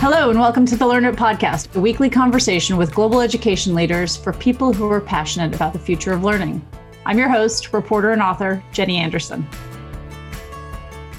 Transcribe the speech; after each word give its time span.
Hello, 0.00 0.30
and 0.30 0.40
welcome 0.40 0.64
to 0.64 0.76
the 0.76 0.86
Learn 0.86 1.04
It 1.04 1.14
Podcast, 1.14 1.76
a 1.76 1.78
weekly 1.78 2.08
conversation 2.08 2.78
with 2.78 2.94
global 2.94 3.20
education 3.20 3.74
leaders 3.74 4.16
for 4.16 4.32
people 4.32 4.72
who 4.72 4.90
are 4.90 4.98
passionate 4.98 5.54
about 5.54 5.74
the 5.74 5.78
future 5.78 6.14
of 6.14 6.24
learning. 6.24 6.66
I'm 7.04 7.18
your 7.18 7.28
host, 7.28 7.74
reporter, 7.74 8.12
and 8.12 8.22
author, 8.22 8.64
Jenny 8.72 8.96
Anderson. 8.96 9.46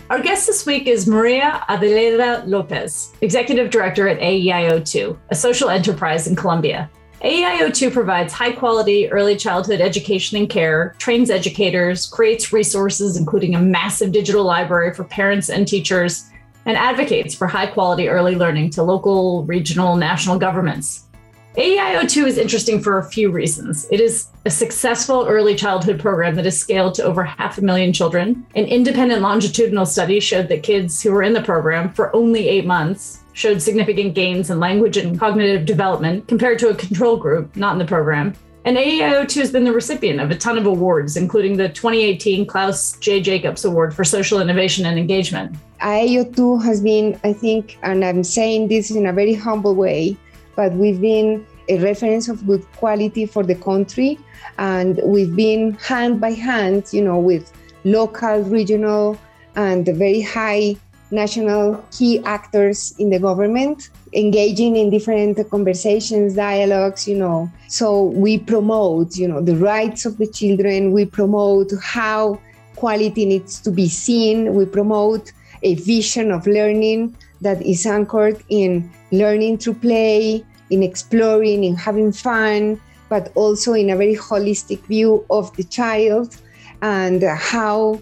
Our 0.09 0.19
guest 0.19 0.47
this 0.47 0.65
week 0.65 0.87
is 0.87 1.05
Maria 1.05 1.63
Adelaida 1.69 2.47
Lopez, 2.47 3.13
Executive 3.21 3.69
Director 3.69 4.07
at 4.07 4.19
aeioTU, 4.19 5.15
a 5.29 5.35
social 5.35 5.69
enterprise 5.69 6.25
in 6.25 6.35
Colombia. 6.35 6.89
aeioTU 7.21 7.93
provides 7.93 8.33
high 8.33 8.51
quality 8.51 9.11
early 9.11 9.35
childhood 9.35 9.79
education 9.79 10.39
and 10.39 10.49
care, 10.49 10.95
trains 10.97 11.29
educators, 11.29 12.07
creates 12.07 12.51
resources, 12.51 13.15
including 13.15 13.53
a 13.53 13.61
massive 13.61 14.11
digital 14.11 14.43
library 14.43 14.91
for 14.91 15.03
parents 15.03 15.51
and 15.51 15.67
teachers, 15.67 16.31
and 16.65 16.77
advocates 16.77 17.33
for 17.33 17.47
high 17.47 17.67
quality 17.67 18.07
early 18.07 18.35
learning 18.35 18.69
to 18.71 18.83
local, 18.83 19.43
regional, 19.45 19.95
national 19.95 20.37
governments. 20.37 21.07
aeioTU 21.55 22.25
is 22.25 22.37
interesting 22.37 22.81
for 22.81 22.97
a 22.97 23.03
few 23.03 23.31
reasons. 23.31 23.87
It 23.91 23.99
is 23.99 24.27
a 24.45 24.49
successful 24.49 25.25
early 25.27 25.55
childhood 25.55 25.99
program 25.99 26.35
that 26.35 26.45
has 26.45 26.57
scaled 26.57 26.93
to 26.95 27.03
over 27.03 27.23
half 27.23 27.57
a 27.57 27.61
million 27.61 27.91
children. 27.91 28.45
An 28.55 28.65
independent 28.65 29.21
longitudinal 29.21 29.85
study 29.85 30.19
showed 30.19 30.47
that 30.49 30.63
kids 30.63 31.01
who 31.01 31.11
were 31.11 31.23
in 31.23 31.33
the 31.33 31.41
program 31.41 31.91
for 31.91 32.15
only 32.15 32.47
eight 32.47 32.65
months 32.65 33.19
showed 33.33 33.61
significant 33.61 34.13
gains 34.13 34.49
in 34.49 34.59
language 34.59 34.97
and 34.97 35.19
cognitive 35.19 35.65
development 35.65 36.27
compared 36.27 36.59
to 36.59 36.69
a 36.69 36.75
control 36.75 37.17
group 37.17 37.55
not 37.55 37.73
in 37.73 37.79
the 37.79 37.85
program. 37.85 38.33
And 38.63 38.77
aeioTU 38.77 39.39
has 39.39 39.51
been 39.51 39.63
the 39.63 39.73
recipient 39.73 40.19
of 40.19 40.29
a 40.29 40.37
ton 40.37 40.55
of 40.57 40.67
awards, 40.67 41.17
including 41.17 41.57
the 41.57 41.69
2018 41.69 42.45
Klaus 42.45 42.95
J. 42.99 43.19
Jacobs 43.19 43.65
Award 43.65 43.95
for 43.95 44.03
Social 44.03 44.39
Innovation 44.39 44.85
and 44.85 44.99
Engagement. 44.99 45.55
aeioTU 45.79 46.63
has 46.63 46.79
been, 46.79 47.19
I 47.23 47.33
think, 47.33 47.79
and 47.81 48.05
I'm 48.05 48.23
saying 48.23 48.67
this 48.67 48.91
in 48.91 49.07
a 49.07 49.13
very 49.13 49.33
humble 49.33 49.73
way, 49.73 50.15
but 50.55 50.73
we've 50.73 51.01
been 51.01 51.45
a 51.69 51.79
reference 51.79 52.27
of 52.27 52.45
good 52.45 52.63
quality 52.73 53.25
for 53.25 53.43
the 53.43 53.55
country. 53.55 54.19
And 54.59 54.99
we've 55.03 55.35
been 55.35 55.73
hand 55.75 56.21
by 56.21 56.31
hand, 56.31 56.89
you 56.91 57.03
know, 57.03 57.17
with 57.17 57.51
local, 57.83 58.43
regional, 58.43 59.17
and 59.55 59.85
very 59.85 60.21
high 60.21 60.75
national 61.11 61.83
key 61.91 62.19
actors 62.25 62.93
in 62.97 63.09
the 63.09 63.19
government 63.19 63.89
engaging 64.13 64.75
in 64.75 64.89
different 64.89 65.37
conversations 65.49 66.35
dialogues 66.35 67.07
you 67.07 67.15
know. 67.15 67.49
So 67.67 68.05
we 68.05 68.39
promote 68.39 69.17
you 69.17 69.27
know 69.27 69.41
the 69.41 69.55
rights 69.55 70.05
of 70.05 70.17
the 70.17 70.27
children. 70.27 70.91
We 70.91 71.05
promote 71.05 71.71
how 71.81 72.39
quality 72.75 73.25
needs 73.25 73.59
to 73.61 73.71
be 73.71 73.87
seen. 73.87 74.55
We 74.55 74.65
promote 74.65 75.31
a 75.63 75.75
vision 75.75 76.31
of 76.31 76.47
learning 76.47 77.15
that 77.41 77.61
is 77.61 77.85
anchored 77.85 78.41
in 78.49 78.89
learning 79.11 79.59
through 79.59 79.75
play 79.75 80.43
in 80.71 80.81
exploring, 80.81 81.63
in 81.63 81.75
having 81.75 82.11
fun, 82.11 82.79
but 83.09 83.31
also 83.35 83.73
in 83.73 83.89
a 83.89 83.95
very 83.95 84.15
holistic 84.15 84.79
view 84.87 85.23
of 85.29 85.55
the 85.57 85.63
child 85.63 86.35
and 86.81 87.21
how 87.23 88.01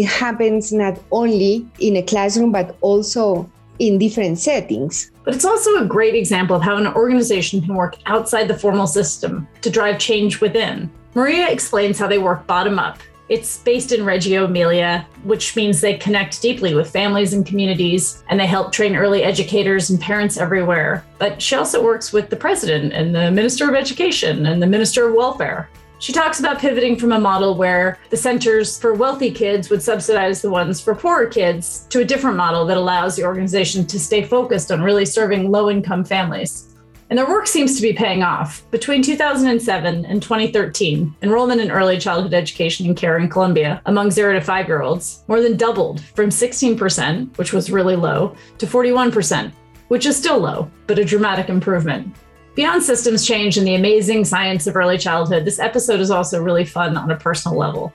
it 0.00 0.06
happens 0.06 0.72
not 0.72 0.98
only 1.10 1.66
in 1.78 1.96
a 1.96 2.02
classroom, 2.02 2.52
but 2.52 2.76
also 2.80 3.50
in 3.78 3.98
different 3.98 4.38
settings. 4.38 5.10
But 5.24 5.34
it's 5.34 5.44
also 5.44 5.82
a 5.82 5.86
great 5.86 6.14
example 6.14 6.56
of 6.56 6.62
how 6.62 6.76
an 6.76 6.86
organization 6.86 7.60
can 7.62 7.74
work 7.74 7.96
outside 8.06 8.48
the 8.48 8.58
formal 8.58 8.86
system 8.86 9.46
to 9.60 9.70
drive 9.70 9.98
change 9.98 10.40
within. 10.40 10.90
Maria 11.14 11.48
explains 11.48 11.98
how 11.98 12.06
they 12.06 12.18
work 12.18 12.46
bottom 12.46 12.78
up 12.78 12.98
it's 13.32 13.60
based 13.60 13.92
in 13.92 14.04
Reggio 14.04 14.44
Emilia, 14.44 15.06
which 15.22 15.56
means 15.56 15.80
they 15.80 15.96
connect 15.96 16.42
deeply 16.42 16.74
with 16.74 16.90
families 16.90 17.32
and 17.32 17.46
communities, 17.46 18.22
and 18.28 18.38
they 18.38 18.46
help 18.46 18.72
train 18.72 18.94
early 18.94 19.22
educators 19.22 19.88
and 19.88 19.98
parents 19.98 20.36
everywhere. 20.36 21.02
But 21.18 21.40
she 21.40 21.54
also 21.54 21.82
works 21.82 22.12
with 22.12 22.28
the 22.28 22.36
president 22.36 22.92
and 22.92 23.14
the 23.14 23.30
minister 23.30 23.70
of 23.70 23.74
education 23.74 24.44
and 24.44 24.62
the 24.62 24.66
minister 24.66 25.08
of 25.08 25.14
welfare. 25.14 25.70
She 26.02 26.12
talks 26.12 26.40
about 26.40 26.58
pivoting 26.58 26.96
from 26.96 27.12
a 27.12 27.20
model 27.20 27.54
where 27.54 27.96
the 28.10 28.16
centers 28.16 28.76
for 28.76 28.92
wealthy 28.92 29.30
kids 29.30 29.70
would 29.70 29.84
subsidize 29.84 30.42
the 30.42 30.50
ones 30.50 30.80
for 30.80 30.96
poorer 30.96 31.26
kids 31.26 31.86
to 31.90 32.00
a 32.00 32.04
different 32.04 32.36
model 32.36 32.66
that 32.66 32.76
allows 32.76 33.14
the 33.14 33.22
organization 33.22 33.86
to 33.86 34.00
stay 34.00 34.24
focused 34.24 34.72
on 34.72 34.82
really 34.82 35.04
serving 35.04 35.52
low 35.52 35.70
income 35.70 36.04
families. 36.04 36.74
And 37.08 37.16
their 37.16 37.28
work 37.28 37.46
seems 37.46 37.76
to 37.76 37.82
be 37.82 37.92
paying 37.92 38.24
off. 38.24 38.68
Between 38.72 39.00
2007 39.00 40.04
and 40.04 40.20
2013, 40.20 41.14
enrollment 41.22 41.60
in 41.60 41.70
early 41.70 41.98
childhood 41.98 42.34
education 42.34 42.86
and 42.86 42.96
care 42.96 43.16
in 43.16 43.28
Colombia 43.28 43.80
among 43.86 44.10
zero 44.10 44.32
to 44.32 44.40
five 44.40 44.66
year 44.66 44.82
olds 44.82 45.22
more 45.28 45.40
than 45.40 45.56
doubled 45.56 46.00
from 46.00 46.30
16%, 46.30 47.38
which 47.38 47.52
was 47.52 47.70
really 47.70 47.94
low, 47.94 48.34
to 48.58 48.66
41%, 48.66 49.52
which 49.86 50.06
is 50.06 50.16
still 50.16 50.40
low, 50.40 50.68
but 50.88 50.98
a 50.98 51.04
dramatic 51.04 51.48
improvement. 51.48 52.12
Beyond 52.54 52.82
systems 52.82 53.26
change 53.26 53.56
and 53.56 53.66
the 53.66 53.76
amazing 53.76 54.26
science 54.26 54.66
of 54.66 54.76
early 54.76 54.98
childhood, 54.98 55.46
this 55.46 55.58
episode 55.58 56.00
is 56.00 56.10
also 56.10 56.42
really 56.42 56.66
fun 56.66 56.98
on 56.98 57.10
a 57.10 57.16
personal 57.16 57.56
level. 57.56 57.94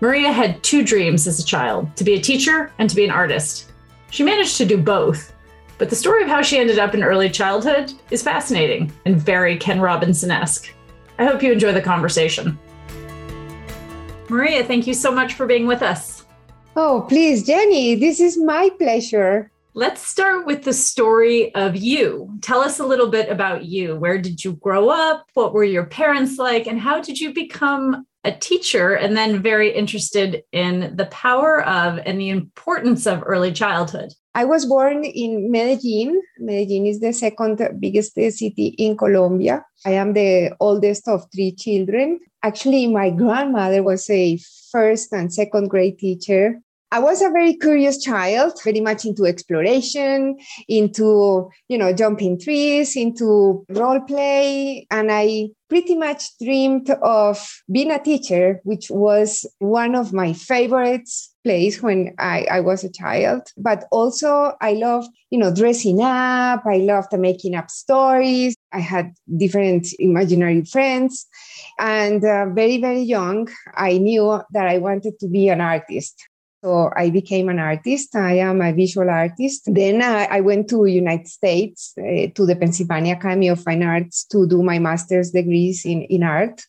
Maria 0.00 0.30
had 0.30 0.62
two 0.62 0.84
dreams 0.84 1.26
as 1.26 1.40
a 1.40 1.44
child 1.44 1.94
to 1.96 2.04
be 2.04 2.14
a 2.14 2.20
teacher 2.20 2.72
and 2.78 2.88
to 2.88 2.94
be 2.94 3.04
an 3.04 3.10
artist. 3.10 3.72
She 4.10 4.22
managed 4.22 4.58
to 4.58 4.64
do 4.64 4.76
both, 4.76 5.32
but 5.78 5.90
the 5.90 5.96
story 5.96 6.22
of 6.22 6.28
how 6.28 6.40
she 6.40 6.58
ended 6.58 6.78
up 6.78 6.94
in 6.94 7.02
early 7.02 7.28
childhood 7.28 7.92
is 8.12 8.22
fascinating 8.22 8.92
and 9.06 9.16
very 9.16 9.56
Ken 9.56 9.80
Robinson 9.80 10.30
esque. 10.30 10.72
I 11.18 11.24
hope 11.24 11.42
you 11.42 11.50
enjoy 11.50 11.72
the 11.72 11.82
conversation. 11.82 12.56
Maria, 14.28 14.62
thank 14.62 14.86
you 14.86 14.94
so 14.94 15.10
much 15.10 15.34
for 15.34 15.46
being 15.46 15.66
with 15.66 15.82
us. 15.82 16.24
Oh, 16.76 17.06
please, 17.08 17.44
Jenny, 17.44 17.96
this 17.96 18.20
is 18.20 18.38
my 18.38 18.70
pleasure. 18.78 19.50
Let's 19.78 20.00
start 20.00 20.46
with 20.46 20.64
the 20.64 20.72
story 20.72 21.54
of 21.54 21.76
you. 21.76 22.38
Tell 22.40 22.60
us 22.60 22.78
a 22.78 22.86
little 22.86 23.10
bit 23.10 23.28
about 23.28 23.66
you. 23.66 23.94
Where 23.94 24.16
did 24.16 24.42
you 24.42 24.54
grow 24.54 24.88
up? 24.88 25.26
What 25.34 25.52
were 25.52 25.64
your 25.64 25.84
parents 25.84 26.38
like? 26.38 26.66
And 26.66 26.80
how 26.80 27.02
did 27.02 27.20
you 27.20 27.34
become 27.34 28.06
a 28.24 28.32
teacher 28.32 28.94
and 28.94 29.14
then 29.14 29.42
very 29.42 29.70
interested 29.70 30.44
in 30.50 30.96
the 30.96 31.04
power 31.12 31.62
of 31.62 31.98
and 32.06 32.18
the 32.18 32.30
importance 32.30 33.06
of 33.06 33.22
early 33.26 33.52
childhood? 33.52 34.14
I 34.34 34.46
was 34.46 34.64
born 34.64 35.04
in 35.04 35.50
Medellin. 35.52 36.22
Medellin 36.38 36.86
is 36.86 37.00
the 37.00 37.12
second 37.12 37.60
biggest 37.78 38.14
city 38.14 38.74
in 38.78 38.96
Colombia. 38.96 39.62
I 39.84 39.90
am 39.90 40.14
the 40.14 40.56
oldest 40.58 41.06
of 41.06 41.26
three 41.34 41.52
children. 41.52 42.20
Actually, 42.42 42.86
my 42.86 43.10
grandmother 43.10 43.82
was 43.82 44.08
a 44.08 44.38
first 44.72 45.12
and 45.12 45.30
second 45.30 45.68
grade 45.68 45.98
teacher 45.98 46.62
I 46.92 47.00
was 47.00 47.20
a 47.20 47.30
very 47.30 47.54
curious 47.54 48.02
child, 48.02 48.60
very 48.62 48.80
much 48.80 49.04
into 49.04 49.26
exploration, 49.26 50.38
into, 50.68 51.50
you 51.68 51.78
know, 51.78 51.92
jumping 51.92 52.38
trees, 52.38 52.94
into 52.94 53.64
role 53.68 54.00
play. 54.00 54.86
And 54.90 55.10
I 55.10 55.48
pretty 55.68 55.96
much 55.96 56.38
dreamed 56.40 56.88
of 57.02 57.60
being 57.70 57.90
a 57.90 57.98
teacher, 57.98 58.60
which 58.62 58.88
was 58.88 59.44
one 59.58 59.96
of 59.96 60.12
my 60.12 60.32
favorite 60.32 61.08
plays 61.42 61.82
when 61.82 62.14
I, 62.20 62.46
I 62.48 62.60
was 62.60 62.84
a 62.84 62.92
child. 62.92 63.42
But 63.56 63.86
also 63.90 64.52
I 64.60 64.74
loved, 64.74 65.08
you 65.30 65.40
know, 65.40 65.52
dressing 65.52 66.00
up. 66.02 66.64
I 66.66 66.76
loved 66.76 67.18
making 67.18 67.56
up 67.56 67.68
stories. 67.68 68.54
I 68.72 68.78
had 68.78 69.12
different 69.36 69.88
imaginary 69.98 70.64
friends. 70.64 71.26
And 71.80 72.24
uh, 72.24 72.46
very, 72.50 72.80
very 72.80 73.02
young, 73.02 73.48
I 73.74 73.98
knew 73.98 74.40
that 74.52 74.68
I 74.68 74.78
wanted 74.78 75.18
to 75.18 75.28
be 75.28 75.48
an 75.48 75.60
artist. 75.60 76.22
So 76.66 76.90
I 76.96 77.10
became 77.10 77.48
an 77.48 77.60
artist. 77.60 78.16
I 78.16 78.38
am 78.38 78.60
a 78.60 78.72
visual 78.72 79.08
artist. 79.08 79.72
Then 79.72 80.02
uh, 80.02 80.26
I 80.28 80.40
went 80.40 80.68
to 80.70 80.84
United 80.86 81.28
States 81.28 81.94
uh, 81.96 82.26
to 82.34 82.44
the 82.44 82.56
Pennsylvania 82.56 83.14
Academy 83.14 83.46
of 83.46 83.62
Fine 83.62 83.84
Arts 83.84 84.24
to 84.32 84.48
do 84.48 84.64
my 84.64 84.80
master's 84.80 85.30
degrees 85.30 85.84
in, 85.84 86.02
in 86.02 86.24
art. 86.24 86.60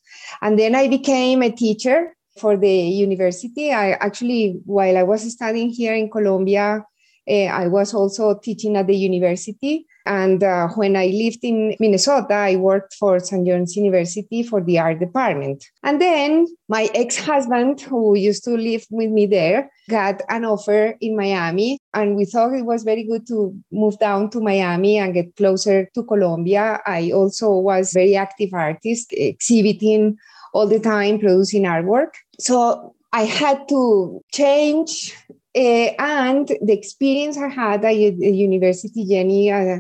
And 0.44 0.60
then 0.60 0.76
I 0.76 0.88
became 0.88 1.42
a 1.42 1.50
teacher 1.50 2.16
for 2.40 2.56
the 2.56 2.70
university. 2.70 3.74
I 3.74 3.94
actually, 3.94 4.60
while 4.66 4.98
I 4.98 5.02
was 5.02 5.32
studying 5.32 5.72
here 5.72 5.96
in 5.96 6.12
Colombia, 6.12 6.86
I 7.28 7.68
was 7.68 7.94
also 7.94 8.36
teaching 8.38 8.78
at 8.78 8.88
the 8.88 8.96
university. 8.96 9.86
And 10.06 10.42
uh, 10.42 10.70
when 10.70 10.96
I 10.96 11.08
lived 11.08 11.40
in 11.44 11.76
Minnesota, 11.80 12.34
I 12.34 12.56
worked 12.56 12.94
for 12.94 13.20
St. 13.20 13.46
John's 13.46 13.76
University 13.76 14.42
for 14.42 14.64
the 14.64 14.80
art 14.80 15.00
department. 15.00 15.66
And 15.84 16.00
then 16.00 16.48
my 16.70 16.90
ex 16.96 17.18
husband, 17.18 17.82
who 17.82 18.16
used 18.16 18.46
to 18.46 18.52
live 18.52 18.86
with 18.90 19.10
me 19.10 19.26
there, 19.26 19.70
got 19.90 20.22
an 20.30 20.46
offer 20.46 20.96
in 21.02 21.18
Miami. 21.18 21.80
And 21.94 22.16
we 22.16 22.24
thought 22.24 22.54
it 22.54 22.66
was 22.66 22.84
very 22.84 23.04
good 23.04 23.28
to 23.28 23.54
move 23.72 24.00
down 24.00 24.30
to 24.30 24.40
Miami 24.40 24.98
and 24.98 25.14
get 25.14 25.36
closer 25.36 25.90
to 25.94 26.04
Colombia. 26.04 26.80
I 26.86 27.12
also 27.12 27.58
was 27.58 27.92
very 27.92 28.16
active 28.16 28.54
artist, 28.54 29.10
exhibiting 29.12 30.18
all 30.54 30.68
the 30.68 30.80
time, 30.80 31.20
producing 31.20 31.64
artwork. 31.64 32.14
So 32.40 32.96
I 33.12 33.24
had 33.24 33.68
to 33.70 34.22
change 34.32 35.16
uh, 35.30 35.34
and 35.58 36.48
the 36.48 36.74
experience 36.74 37.38
I 37.38 37.48
had 37.48 37.86
at 37.86 37.94
the 37.94 38.32
university, 38.32 39.06
Jenny, 39.06 39.52
uh, 39.52 39.80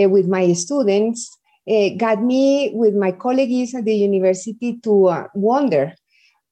uh, 0.00 0.08
with 0.08 0.28
my 0.28 0.52
students, 0.52 1.36
got 1.96 2.22
me 2.22 2.72
with 2.74 2.94
my 2.94 3.12
colleagues 3.12 3.74
at 3.74 3.84
the 3.84 3.94
university 3.94 4.78
to 4.82 5.26
wonder 5.34 5.94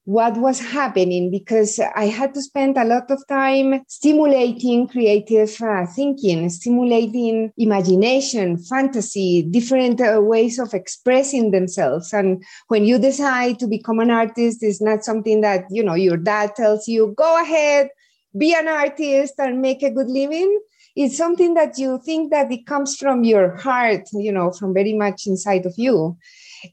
what 0.04 0.36
was 0.36 0.58
happening 0.58 1.30
because 1.30 1.78
I 1.94 2.06
had 2.06 2.34
to 2.34 2.42
spend 2.42 2.76
a 2.76 2.84
lot 2.84 3.10
of 3.10 3.22
time 3.28 3.84
stimulating 3.86 4.88
creative 4.88 5.54
uh, 5.62 5.86
thinking, 5.86 6.50
stimulating 6.50 7.52
imagination, 7.56 8.58
fantasy, 8.58 9.42
different 9.42 10.00
uh, 10.00 10.20
ways 10.20 10.58
of 10.58 10.74
expressing 10.74 11.52
themselves. 11.52 12.12
And 12.12 12.42
when 12.66 12.84
you 12.84 12.98
decide 12.98 13.60
to 13.60 13.68
become 13.68 14.00
an 14.00 14.10
artist, 14.10 14.62
it's 14.62 14.82
not 14.82 15.04
something 15.04 15.40
that, 15.42 15.66
you 15.70 15.84
know, 15.84 15.94
your 15.94 16.16
dad 16.16 16.56
tells 16.56 16.88
you, 16.88 17.14
go 17.16 17.40
ahead, 17.40 17.88
be 18.36 18.54
an 18.54 18.68
artist 18.68 19.34
and 19.38 19.60
make 19.60 19.82
a 19.82 19.90
good 19.90 20.08
living. 20.08 20.60
It's 20.94 21.16
something 21.16 21.54
that 21.54 21.78
you 21.78 22.00
think 22.04 22.30
that 22.30 22.52
it 22.52 22.66
comes 22.66 22.96
from 22.96 23.24
your 23.24 23.56
heart, 23.56 24.08
you 24.12 24.32
know, 24.32 24.50
from 24.52 24.74
very 24.74 24.92
much 24.92 25.26
inside 25.26 25.64
of 25.64 25.74
you. 25.76 26.16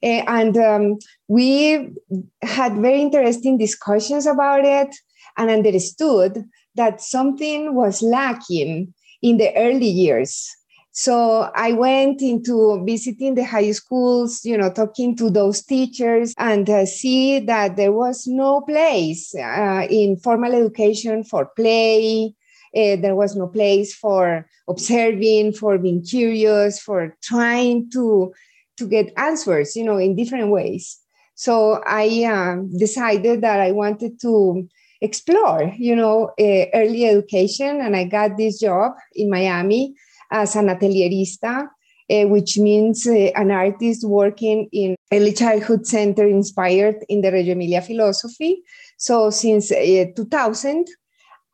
Eh, 0.03 0.23
and 0.27 0.57
um, 0.57 0.97
we 1.27 1.89
had 2.41 2.75
very 2.75 3.01
interesting 3.01 3.57
discussions 3.57 4.25
about 4.25 4.65
it 4.65 4.95
and 5.37 5.49
understood 5.49 6.43
that 6.75 7.01
something 7.01 7.73
was 7.73 8.01
lacking 8.01 8.93
in 9.21 9.37
the 9.37 9.55
early 9.55 9.87
years. 9.87 10.55
So 10.91 11.49
I 11.55 11.73
went 11.73 12.21
into 12.21 12.83
visiting 12.85 13.35
the 13.35 13.45
high 13.45 13.71
schools, 13.71 14.43
you 14.43 14.57
know, 14.57 14.71
talking 14.71 15.15
to 15.17 15.29
those 15.29 15.61
teachers 15.61 16.33
and 16.37 16.69
uh, 16.69 16.85
see 16.85 17.39
that 17.39 17.75
there 17.75 17.91
was 17.91 18.25
no 18.27 18.61
place 18.61 19.33
uh, 19.35 19.85
in 19.89 20.17
formal 20.17 20.53
education 20.53 21.23
for 21.23 21.45
play. 21.55 22.33
Uh, 22.75 22.95
there 22.97 23.15
was 23.15 23.35
no 23.35 23.47
place 23.47 23.95
for 23.95 24.45
observing, 24.67 25.53
for 25.53 25.77
being 25.77 26.03
curious, 26.03 26.79
for 26.79 27.15
trying 27.23 27.89
to 27.91 28.33
to 28.77 28.87
get 28.87 29.11
answers, 29.17 29.75
you 29.75 29.83
know, 29.83 29.97
in 29.97 30.15
different 30.15 30.49
ways. 30.49 30.99
So 31.35 31.81
I 31.85 32.23
uh, 32.23 32.63
decided 32.77 33.41
that 33.41 33.59
I 33.59 33.71
wanted 33.71 34.19
to 34.21 34.67
explore, 35.01 35.73
you 35.77 35.95
know, 35.95 36.31
uh, 36.39 36.65
early 36.73 37.05
education, 37.05 37.81
and 37.81 37.95
I 37.95 38.05
got 38.05 38.37
this 38.37 38.59
job 38.59 38.93
in 39.13 39.29
Miami 39.29 39.95
as 40.31 40.55
an 40.55 40.67
atelierista, 40.67 41.67
uh, 42.09 42.27
which 42.27 42.57
means 42.57 43.07
uh, 43.07 43.31
an 43.35 43.51
artist 43.51 44.07
working 44.07 44.67
in 44.71 44.95
early 45.11 45.33
childhood 45.33 45.85
center 45.85 46.25
inspired 46.25 46.97
in 47.07 47.21
the 47.21 47.31
Reggio 47.31 47.53
Emilia 47.53 47.81
philosophy. 47.81 48.63
So 48.97 49.29
since 49.29 49.71
uh, 49.71 50.05
2000, 50.15 50.87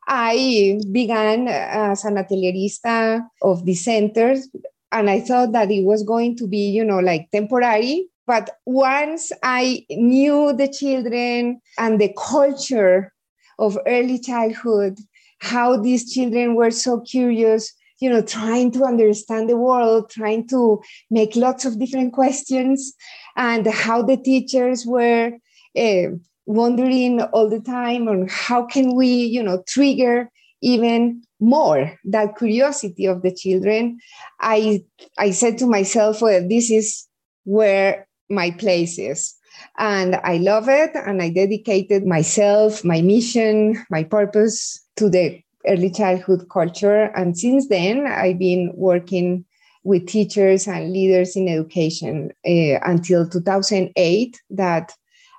I 0.08 0.80
began 0.92 1.48
as 1.48 2.04
an 2.04 2.16
atelierista 2.16 3.26
of 3.42 3.64
the 3.64 3.74
centers 3.74 4.48
and 4.92 5.10
I 5.10 5.20
thought 5.20 5.52
that 5.52 5.70
it 5.70 5.84
was 5.84 6.02
going 6.04 6.36
to 6.36 6.46
be, 6.46 6.70
you 6.70 6.84
know, 6.84 7.00
like 7.00 7.30
temporary. 7.30 8.08
But 8.26 8.50
once 8.64 9.32
I 9.42 9.84
knew 9.90 10.52
the 10.52 10.68
children 10.68 11.60
and 11.78 12.00
the 12.00 12.14
culture 12.16 13.12
of 13.58 13.78
early 13.86 14.18
childhood, 14.18 14.98
how 15.40 15.76
these 15.76 16.12
children 16.12 16.54
were 16.54 16.70
so 16.70 17.00
curious, 17.00 17.72
you 17.98 18.10
know, 18.10 18.22
trying 18.22 18.70
to 18.72 18.84
understand 18.84 19.48
the 19.48 19.56
world, 19.56 20.10
trying 20.10 20.46
to 20.48 20.82
make 21.10 21.36
lots 21.36 21.64
of 21.64 21.78
different 21.78 22.12
questions, 22.12 22.92
and 23.36 23.66
how 23.66 24.02
the 24.02 24.16
teachers 24.16 24.84
were 24.86 25.32
uh, 25.78 26.06
wondering 26.46 27.20
all 27.20 27.48
the 27.48 27.60
time 27.60 28.08
on 28.08 28.28
how 28.30 28.64
can 28.64 28.94
we, 28.94 29.06
you 29.06 29.42
know, 29.42 29.62
trigger 29.66 30.30
even 30.62 31.22
more 31.40 31.98
that 32.04 32.36
curiosity 32.36 33.06
of 33.06 33.22
the 33.22 33.32
children. 33.32 33.98
I 34.40 34.84
i 35.18 35.30
said 35.30 35.58
to 35.58 35.66
myself 35.66 36.22
well 36.22 36.46
this 36.48 36.70
is 36.70 37.06
where 37.44 38.08
my 38.30 38.50
place 38.50 38.98
is. 38.98 39.34
And 39.78 40.16
i 40.16 40.36
love 40.36 40.68
it 40.68 40.90
and 40.94 41.22
i 41.22 41.30
dedicated 41.30 42.06
myself 42.06 42.84
my 42.84 43.00
mission 43.02 43.84
my 43.90 44.04
purpose 44.04 44.80
to 44.96 45.08
the 45.08 45.40
early 45.66 45.90
childhood 45.90 46.48
culture. 46.50 47.04
And 47.16 47.36
since 47.38 47.68
then 47.68 48.06
i've 48.06 48.38
been 48.38 48.72
working 48.74 49.44
with 49.86 50.06
teachers 50.08 50.66
and 50.66 50.92
leaders 50.92 51.36
in 51.36 51.48
education 51.48 52.32
uh, 52.44 52.78
until 52.82 53.28
2008 53.28 54.40
that 54.50 54.92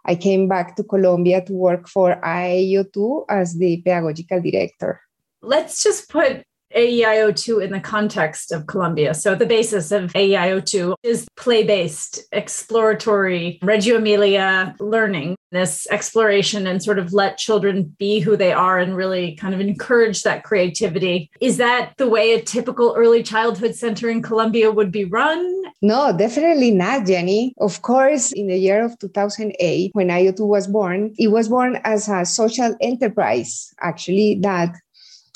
i 0.05 0.15
came 0.15 0.47
back 0.47 0.75
to 0.75 0.83
colombia 0.83 1.43
to 1.43 1.53
work 1.53 1.89
for 1.89 2.15
aeioTU 2.23 3.25
as 3.29 3.57
the 3.57 3.81
pedagogical 3.83 4.41
director. 4.41 5.01
Let's 5.41 5.83
just 5.83 6.09
put 6.09 6.46
aeioTU 6.75 7.63
in 7.63 7.71
the 7.71 7.79
context 7.79 8.51
of 8.51 8.67
Colombia. 8.67 9.13
So, 9.13 9.35
the 9.35 9.45
basis 9.45 9.91
of 9.91 10.13
aeioTU 10.13 10.95
is 11.03 11.27
play 11.35 11.63
based, 11.63 12.23
exploratory, 12.31 13.59
Reggio 13.61 13.97
Emilia 13.97 14.75
learning, 14.79 15.35
this 15.51 15.87
exploration 15.91 16.67
and 16.67 16.83
sort 16.83 16.99
of 16.99 17.13
let 17.13 17.37
children 17.37 17.95
be 17.97 18.19
who 18.19 18.35
they 18.35 18.51
are 18.51 18.79
and 18.79 18.95
really 18.95 19.35
kind 19.35 19.53
of 19.53 19.61
encourage 19.61 20.23
that 20.23 20.43
creativity. 20.43 21.29
Is 21.39 21.57
that 21.57 21.93
the 21.97 22.09
way 22.09 22.33
a 22.33 22.41
typical 22.41 22.93
early 22.97 23.23
childhood 23.23 23.75
center 23.75 24.09
in 24.09 24.21
Colombia 24.21 24.71
would 24.71 24.91
be 24.91 25.05
run? 25.05 25.63
No, 25.81 26.15
definitely 26.15 26.71
not, 26.71 27.05
Jenny. 27.05 27.53
Of 27.59 27.81
course, 27.81 28.31
in 28.31 28.47
the 28.47 28.57
year 28.57 28.83
of 28.83 28.97
2008, 28.99 29.91
when 29.93 30.09
aeioTU 30.09 30.47
was 30.47 30.67
born, 30.67 31.13
it 31.17 31.29
was 31.29 31.49
born 31.49 31.79
as 31.83 32.09
a 32.09 32.25
social 32.25 32.75
enterprise, 32.81 33.73
actually, 33.81 34.39
that 34.41 34.75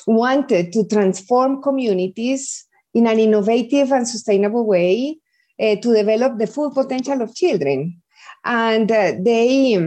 wanted 0.07 0.71
to 0.73 0.85
transform 0.87 1.61
communities 1.61 2.65
in 2.93 3.07
an 3.07 3.19
innovative 3.19 3.91
and 3.91 4.07
sustainable 4.07 4.65
way 4.65 5.17
uh, 5.59 5.75
to 5.77 5.93
develop 5.93 6.37
the 6.37 6.47
full 6.47 6.71
potential 6.71 7.21
of 7.21 7.35
children. 7.35 8.01
And 8.43 8.91
uh, 8.91 9.13
they 9.19 9.77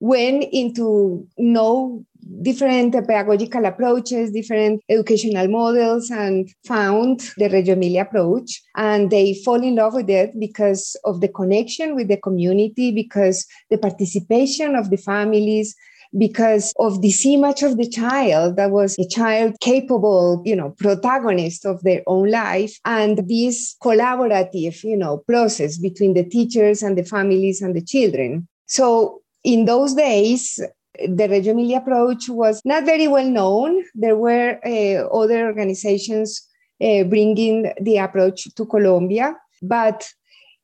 went 0.00 0.44
into 0.52 1.26
know 1.36 2.04
different 2.42 2.92
pedagogical 2.92 3.64
approaches, 3.64 4.32
different 4.32 4.82
educational 4.88 5.48
models, 5.48 6.10
and 6.10 6.48
found 6.66 7.20
the 7.36 7.48
Reggio 7.48 7.74
Emilia 7.74 8.02
approach. 8.02 8.62
And 8.76 9.10
they 9.10 9.34
fall 9.44 9.62
in 9.62 9.76
love 9.76 9.94
with 9.94 10.10
it 10.10 10.38
because 10.38 10.96
of 11.04 11.20
the 11.20 11.28
connection 11.28 11.94
with 11.94 12.08
the 12.08 12.16
community, 12.16 12.92
because 12.92 13.46
the 13.70 13.78
participation 13.78 14.74
of 14.74 14.90
the 14.90 14.96
families, 14.96 15.74
because 16.16 16.72
of 16.78 17.02
this 17.02 17.24
image 17.26 17.62
of 17.62 17.76
the 17.76 17.88
child 17.88 18.56
that 18.56 18.70
was 18.70 18.98
a 18.98 19.08
child 19.08 19.54
capable, 19.60 20.42
you 20.44 20.56
know, 20.56 20.70
protagonist 20.78 21.66
of 21.66 21.82
their 21.82 22.02
own 22.06 22.30
life 22.30 22.78
and 22.84 23.28
this 23.28 23.76
collaborative, 23.82 24.82
you 24.84 24.96
know, 24.96 25.18
process 25.28 25.78
between 25.78 26.14
the 26.14 26.24
teachers 26.24 26.82
and 26.82 26.96
the 26.96 27.04
families 27.04 27.60
and 27.60 27.74
the 27.74 27.82
children. 27.82 28.48
So 28.66 29.22
in 29.44 29.66
those 29.66 29.94
days, 29.94 30.60
the 30.98 31.28
Reggio 31.28 31.52
Emilia 31.52 31.78
approach 31.78 32.28
was 32.28 32.60
not 32.64 32.84
very 32.84 33.06
well 33.06 33.28
known. 33.28 33.84
There 33.94 34.16
were 34.16 34.58
uh, 34.64 35.06
other 35.08 35.46
organizations 35.46 36.46
uh, 36.82 37.04
bringing 37.04 37.72
the 37.80 37.98
approach 37.98 38.52
to 38.54 38.66
Colombia, 38.66 39.36
but 39.62 40.08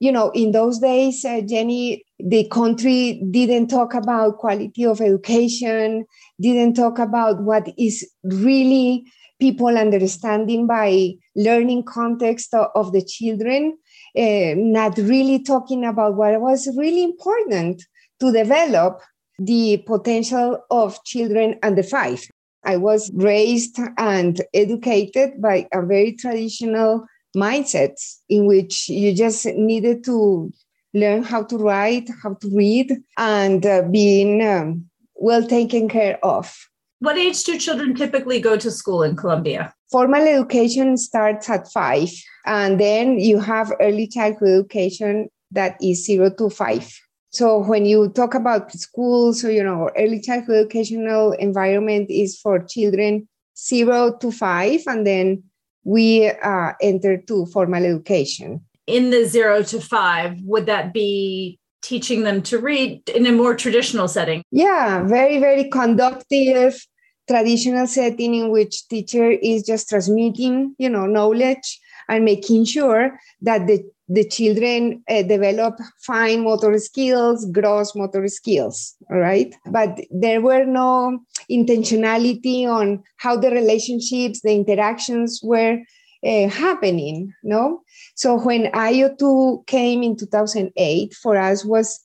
you 0.04 0.12
know, 0.12 0.30
in 0.32 0.52
those 0.52 0.80
days, 0.80 1.25
uh, 1.25 1.40
Jenny, 1.40 2.04
the 2.18 2.46
country 2.49 3.23
didn't 3.30 3.68
talk 3.68 3.94
about 3.94 4.37
quality 4.37 4.84
of 4.84 5.00
education, 5.00 6.04
didn't 6.38 6.75
talk 6.75 6.99
about 6.99 7.40
what 7.42 7.66
is 7.78 8.06
really 8.23 9.04
people 9.40 9.78
understanding 9.78 10.66
by 10.66 11.12
learning 11.34 11.84
context 11.84 12.52
of, 12.52 12.92
the 12.92 13.02
children, 13.02 13.78
uh, 14.18 14.52
not 14.56 14.99
really 14.99 15.42
talking 15.42 15.87
about 15.87 16.16
what 16.16 16.38
was 16.38 16.68
really 16.76 17.02
important 17.02 17.82
to 18.20 18.30
develop 18.30 19.00
the 19.38 19.82
potential 19.87 20.58
of 20.70 21.02
children 21.04 21.58
under 21.62 21.82
five. 21.82 22.23
I 22.62 22.76
was 22.76 23.11
raised 23.14 23.78
and 23.96 24.38
educated 24.52 25.40
by 25.40 25.66
a 25.73 25.80
very 25.80 26.12
traditional 26.12 27.06
mindsets 27.36 28.18
in 28.28 28.46
which 28.46 28.88
you 28.88 29.14
just 29.14 29.46
needed 29.46 30.04
to 30.04 30.52
learn 30.94 31.22
how 31.22 31.42
to 31.42 31.58
write, 31.58 32.08
how 32.22 32.34
to 32.34 32.48
read, 32.54 32.96
and 33.18 33.66
uh, 33.66 33.82
being 33.90 34.46
um, 34.46 34.88
well 35.16 35.46
taken 35.46 35.88
care 35.88 36.24
of. 36.24 36.54
What 37.00 37.18
age 37.18 37.44
do 37.44 37.58
children 37.58 37.94
typically 37.94 38.40
go 38.40 38.56
to 38.56 38.70
school 38.70 39.02
in 39.02 39.16
Colombia? 39.16 39.74
Formal 39.90 40.22
education 40.22 40.96
starts 40.96 41.50
at 41.50 41.70
five, 41.70 42.10
and 42.46 42.80
then 42.80 43.18
you 43.18 43.40
have 43.40 43.72
early 43.80 44.06
childhood 44.06 44.60
education 44.60 45.28
that 45.50 45.76
is 45.82 46.04
zero 46.06 46.30
to 46.38 46.48
five. 46.48 46.90
So 47.30 47.58
when 47.58 47.84
you 47.84 48.10
talk 48.10 48.34
about 48.34 48.72
schools, 48.72 49.40
so 49.40 49.48
you 49.48 49.62
know, 49.62 49.90
early 49.98 50.20
childhood 50.20 50.66
educational 50.66 51.32
environment 51.32 52.08
is 52.08 52.38
for 52.38 52.60
children 52.60 53.28
zero 53.58 54.16
to 54.18 54.30
five, 54.30 54.82
and 54.86 55.06
then 55.06 55.42
we 55.84 56.28
uh, 56.30 56.72
enter 56.80 57.18
to 57.18 57.46
formal 57.46 57.84
education. 57.84 58.64
In 58.86 59.10
the 59.10 59.24
zero 59.24 59.62
to 59.62 59.80
five, 59.80 60.40
would 60.42 60.66
that 60.66 60.92
be 60.92 61.58
teaching 61.82 62.22
them 62.22 62.42
to 62.42 62.58
read 62.58 63.08
in 63.10 63.26
a 63.26 63.32
more 63.32 63.54
traditional 63.54 64.08
setting? 64.08 64.42
Yeah, 64.50 65.04
very, 65.04 65.38
very 65.38 65.68
conductive, 65.68 66.84
traditional 67.28 67.86
setting 67.86 68.34
in 68.34 68.50
which 68.50 68.88
teacher 68.88 69.30
is 69.30 69.64
just 69.64 69.88
transmitting, 69.88 70.74
you 70.78 70.88
know, 70.88 71.06
knowledge 71.06 71.80
and 72.08 72.24
making 72.24 72.64
sure 72.64 73.18
that 73.42 73.66
the 73.66 73.84
the 74.08 74.28
children 74.28 75.02
uh, 75.08 75.23
develop 75.23 75.78
fine 76.02 76.44
motor 76.44 76.78
skills, 76.78 77.46
gross 77.50 77.94
motor 77.94 78.28
skills, 78.28 78.94
all 79.11 79.18
right? 79.18 79.54
But 79.70 79.99
there 80.11 80.40
were 80.40 80.64
no 80.64 81.20
intentionality 81.50 82.66
on 82.66 83.02
how 83.16 83.37
the 83.37 83.50
relationships, 83.50 84.42
the 84.42 84.52
interactions 84.54 85.40
were 85.42 85.78
uh, 86.25 86.49
happening, 86.49 87.32
no? 87.42 87.80
So 88.14 88.38
when 88.38 88.66
aeioTU 88.73 89.66
came 89.66 90.02
in 90.02 90.16
2008, 90.16 91.14
for 91.14 91.37
us 91.37 91.64
was 91.64 92.00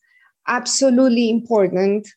absolutely 0.47 1.29
important 1.29 2.07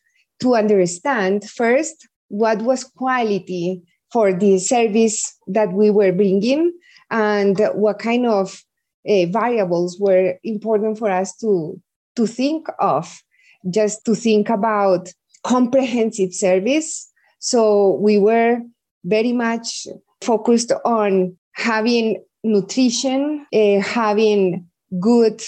to 0.41 0.55
understand 0.55 1.49
first 1.49 2.07
what 2.29 2.61
was 2.61 2.83
quality 2.83 3.81
for 4.11 4.33
the 4.33 4.59
service 4.59 5.35
that 5.47 5.71
we 5.73 5.89
were 5.89 6.11
bringing 6.11 6.73
and 7.09 7.59
what 7.73 7.99
kind 7.99 8.25
of 8.25 8.63
uh, 9.07 9.25
variables 9.27 9.99
were 9.99 10.35
important 10.43 10.97
for 10.97 11.09
us 11.09 11.35
to, 11.37 11.79
to 12.15 12.27
think 12.27 12.67
of, 12.79 13.21
just 13.69 14.05
to 14.05 14.15
think 14.15 14.49
about 14.49 15.09
comprehensive 15.43 16.33
service. 16.33 17.09
So 17.39 17.95
we 17.95 18.17
were 18.17 18.59
very 19.03 19.33
much 19.33 19.87
focused 20.21 20.71
on 20.85 21.35
having 21.53 22.23
nutrition, 22.43 23.45
uh, 23.53 23.79
having 23.81 24.67
good 24.99 25.41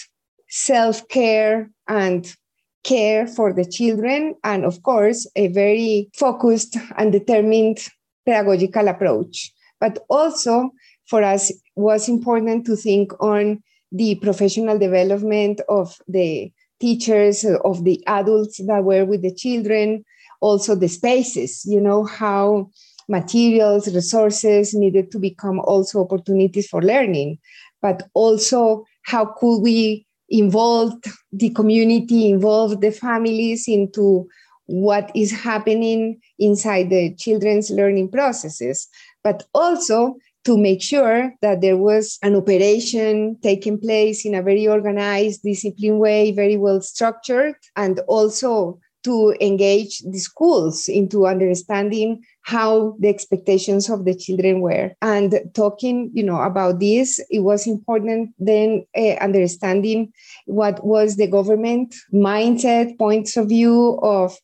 self 0.50 1.08
care 1.08 1.70
and 1.88 2.36
care 2.84 3.28
for 3.28 3.52
the 3.52 3.66
children, 3.66 4.36
and 4.44 4.64
of 4.64 4.84
course, 4.84 5.28
a 5.36 5.48
very 5.48 6.10
focused 6.14 6.78
and 6.98 7.12
determined 7.12 7.80
pedagogical 8.26 8.88
approach. 8.88 9.52
But 9.80 10.00
also, 10.10 10.72
for 11.08 11.24
us, 11.24 11.52
was 11.76 12.08
important 12.10 12.66
to 12.66 12.76
think 12.76 13.12
on 13.22 13.62
the 13.92 14.16
professional 14.16 14.78
development 14.78 15.62
of 15.70 15.98
the 16.08 16.52
teachers, 16.80 17.46
of 17.64 17.84
the 17.84 18.04
adults 18.08 18.58
that 18.66 18.84
were 18.84 19.06
with 19.06 19.22
the 19.22 19.34
children, 19.34 20.04
also 20.42 20.76
the 20.76 20.88
spaces, 20.88 21.64
you 21.66 21.80
know, 21.80 22.04
how 22.04 22.70
materials, 23.08 23.94
resources 23.94 24.74
needed 24.74 25.12
to 25.12 25.20
become 25.20 25.60
also 25.60 26.02
opportunities 26.02 26.68
for 26.68 26.82
learning, 26.82 27.38
but 27.82 28.10
also 28.14 28.84
how 29.04 29.26
could 29.26 29.60
we 29.60 30.06
involve 30.30 30.94
the 31.32 31.50
community, 31.52 32.30
involve 32.30 32.82
the 32.82 32.92
families 32.92 33.68
into 33.68 34.28
what 34.66 35.12
is 35.16 35.32
happening 35.32 36.20
inside 36.40 36.90
the 36.90 37.14
children's 37.16 37.70
learning 37.70 38.10
processes, 38.10 38.88
but 39.24 39.44
also 39.54 40.16
to 40.46 40.58
make 40.58 40.82
sure 40.82 41.34
that 41.42 41.62
there 41.62 41.78
was 41.78 42.18
an 42.22 42.36
operation 42.36 43.38
taking 43.42 43.80
place 43.80 44.26
in 44.26 44.36
a 44.36 44.44
very 44.44 44.68
organized, 44.68 45.42
disciplined 45.44 46.00
way, 46.00 46.32
very 46.32 46.56
well 46.56 46.82
structured, 46.82 47.56
and 47.76 48.00
also 48.08 48.80
to 49.06 49.36
engage 49.40 50.00
the 50.00 50.18
schools 50.18 50.88
into 50.88 51.28
understanding 51.28 52.24
how 52.42 52.96
the 53.00 53.08
expectations 53.08 53.88
of 53.88 54.04
the 54.04 54.16
children 54.16 54.62
were. 54.62 54.92
And 55.02 55.40
talking 55.54 56.10
you 56.14 56.24
know 56.24 56.42
about 56.42 56.80
this 56.80 57.20
it 57.30 57.40
was 57.40 57.68
important 57.68 58.32
then 58.40 58.86
uh, 58.98 59.16
understanding 59.22 60.12
what 60.48 60.84
was 60.84 61.18
the 61.18 61.28
government 61.28 61.94
mindset 62.14 62.98
points 62.98 63.38
of 63.38 63.50
view 63.50 64.00
of 64.02 64.36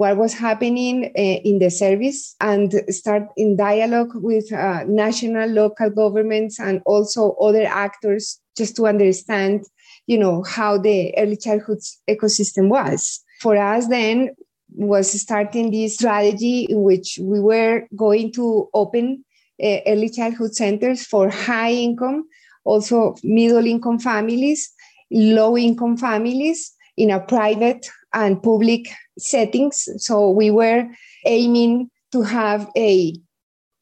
what 0.00 0.16
was 0.16 0.32
happening 0.32 1.12
uh, 1.14 1.20
in 1.20 1.58
the 1.58 1.68
service 1.68 2.34
and 2.40 2.72
start 2.88 3.24
in 3.36 3.54
dialogue 3.54 4.12
with 4.14 4.50
uh, 4.50 4.82
national 4.84 5.46
local 5.50 5.90
governments 5.90 6.58
and 6.58 6.80
also 6.86 7.32
other 7.32 7.66
actors 7.66 8.40
just 8.56 8.74
to 8.76 8.86
understand 8.86 9.62
you 10.06 10.16
know 10.16 10.42
how 10.42 10.78
the 10.78 11.12
early 11.18 11.36
childhood 11.36 11.80
ecosystem 12.08 12.70
was. 12.70 13.20
For 13.42 13.58
us 13.58 13.88
then 13.88 14.30
was 14.70 15.20
starting 15.20 15.70
this 15.70 15.96
strategy 15.96 16.66
in 16.70 16.82
which 16.82 17.18
we 17.20 17.38
were 17.38 17.86
going 17.94 18.32
to 18.32 18.70
open 18.72 19.22
uh, 19.62 19.80
early 19.86 20.08
childhood 20.08 20.54
centers 20.54 21.04
for 21.04 21.28
high 21.28 21.72
income, 21.72 22.24
also 22.64 23.16
middle 23.22 23.66
income 23.66 23.98
families, 23.98 24.72
low 25.10 25.58
income 25.58 25.98
families 25.98 26.72
in 26.96 27.10
a 27.10 27.20
private 27.20 27.90
and 28.12 28.42
public 28.42 28.88
settings. 29.18 29.88
So 29.98 30.30
we 30.30 30.50
were 30.50 30.88
aiming 31.26 31.90
to 32.12 32.22
have 32.22 32.70
a 32.76 33.14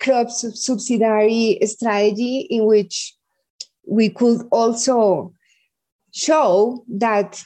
cross 0.00 0.44
subsidiary 0.54 1.58
strategy 1.64 2.46
in 2.50 2.66
which 2.66 3.14
we 3.86 4.10
could 4.10 4.42
also 4.52 5.32
show 6.12 6.84
that 6.88 7.42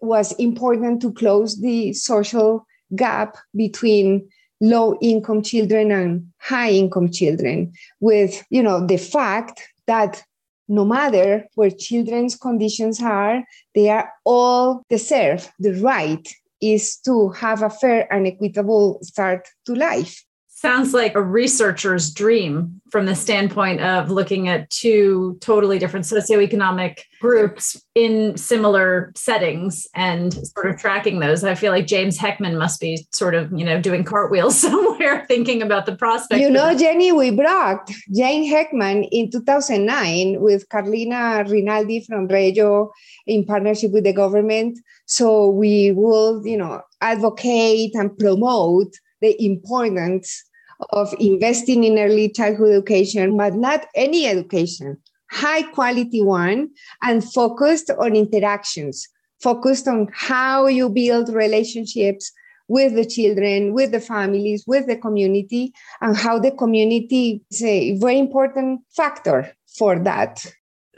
was 0.00 0.32
important 0.32 1.00
to 1.00 1.12
close 1.12 1.60
the 1.60 1.92
social 1.92 2.66
gap 2.94 3.36
between 3.54 4.28
low 4.60 4.96
income 5.00 5.42
children 5.42 5.90
and 5.90 6.26
high 6.38 6.70
income 6.70 7.10
children 7.10 7.72
with 8.00 8.44
you 8.50 8.62
know 8.62 8.84
the 8.86 8.96
fact 8.96 9.62
that 9.86 10.22
no 10.68 10.84
matter 10.84 11.46
where 11.54 11.70
children's 11.70 12.36
conditions 12.36 13.02
are 13.02 13.44
they 13.74 13.88
are 13.88 14.12
all 14.24 14.82
deserve 14.88 15.50
the 15.58 15.72
right 15.82 16.28
is 16.60 16.96
to 16.98 17.30
have 17.30 17.62
a 17.62 17.70
fair 17.70 18.12
and 18.12 18.26
equitable 18.26 18.98
start 19.02 19.48
to 19.66 19.74
life 19.74 20.24
sounds 20.62 20.94
like 20.94 21.16
a 21.16 21.20
researcher's 21.20 22.14
dream 22.14 22.80
from 22.88 23.04
the 23.04 23.16
standpoint 23.16 23.80
of 23.80 24.12
looking 24.12 24.46
at 24.46 24.70
two 24.70 25.36
totally 25.40 25.76
different 25.76 26.06
socioeconomic 26.06 27.00
groups 27.20 27.82
in 27.96 28.36
similar 28.36 29.12
settings 29.16 29.88
and 29.96 30.32
sort 30.32 30.70
of 30.70 30.78
tracking 30.78 31.18
those. 31.18 31.42
I 31.42 31.56
feel 31.56 31.72
like 31.72 31.88
James 31.88 32.16
Heckman 32.16 32.56
must 32.58 32.80
be 32.80 33.04
sort 33.10 33.34
of, 33.34 33.50
you 33.52 33.64
know, 33.64 33.80
doing 33.80 34.04
cartwheels 34.04 34.56
somewhere 34.66 35.26
thinking 35.26 35.62
about 35.62 35.84
the 35.84 35.96
prospect. 35.96 36.40
You 36.40 36.48
know, 36.48 36.78
Jenny, 36.78 37.10
we 37.10 37.32
brought 37.32 37.90
Jane 38.14 38.48
Heckman 38.48 39.08
in 39.10 39.32
2009 39.32 40.40
with 40.40 40.68
Carlina 40.68 41.44
Rinaldi 41.48 42.04
from 42.04 42.28
Reggio 42.28 42.92
in 43.26 43.44
partnership 43.44 43.90
with 43.90 44.04
the 44.04 44.12
government. 44.12 44.78
So 45.06 45.50
we 45.50 45.90
will, 45.90 46.46
you 46.46 46.56
know, 46.56 46.82
advocate 47.00 47.96
and 47.96 48.16
promote 48.16 48.94
the 49.20 49.34
importance 49.44 50.44
of 50.90 51.14
investing 51.18 51.84
in 51.84 51.98
early 51.98 52.28
childhood 52.28 52.70
education, 52.72 53.36
but 53.36 53.54
not 53.54 53.86
any 53.94 54.26
education, 54.26 54.98
high 55.30 55.62
quality 55.62 56.22
one, 56.22 56.70
and 57.02 57.24
focused 57.32 57.90
on 57.90 58.16
interactions, 58.16 59.08
focused 59.40 59.88
on 59.88 60.08
how 60.12 60.66
you 60.66 60.88
build 60.88 61.28
relationships 61.32 62.32
with 62.68 62.94
the 62.94 63.04
children, 63.04 63.74
with 63.74 63.92
the 63.92 64.00
families, 64.00 64.64
with 64.66 64.86
the 64.86 64.96
community, 64.96 65.72
and 66.00 66.16
how 66.16 66.38
the 66.38 66.50
community 66.50 67.42
is 67.50 67.62
a 67.62 67.96
very 67.98 68.18
important 68.18 68.80
factor 68.96 69.52
for 69.76 69.98
that. 69.98 70.46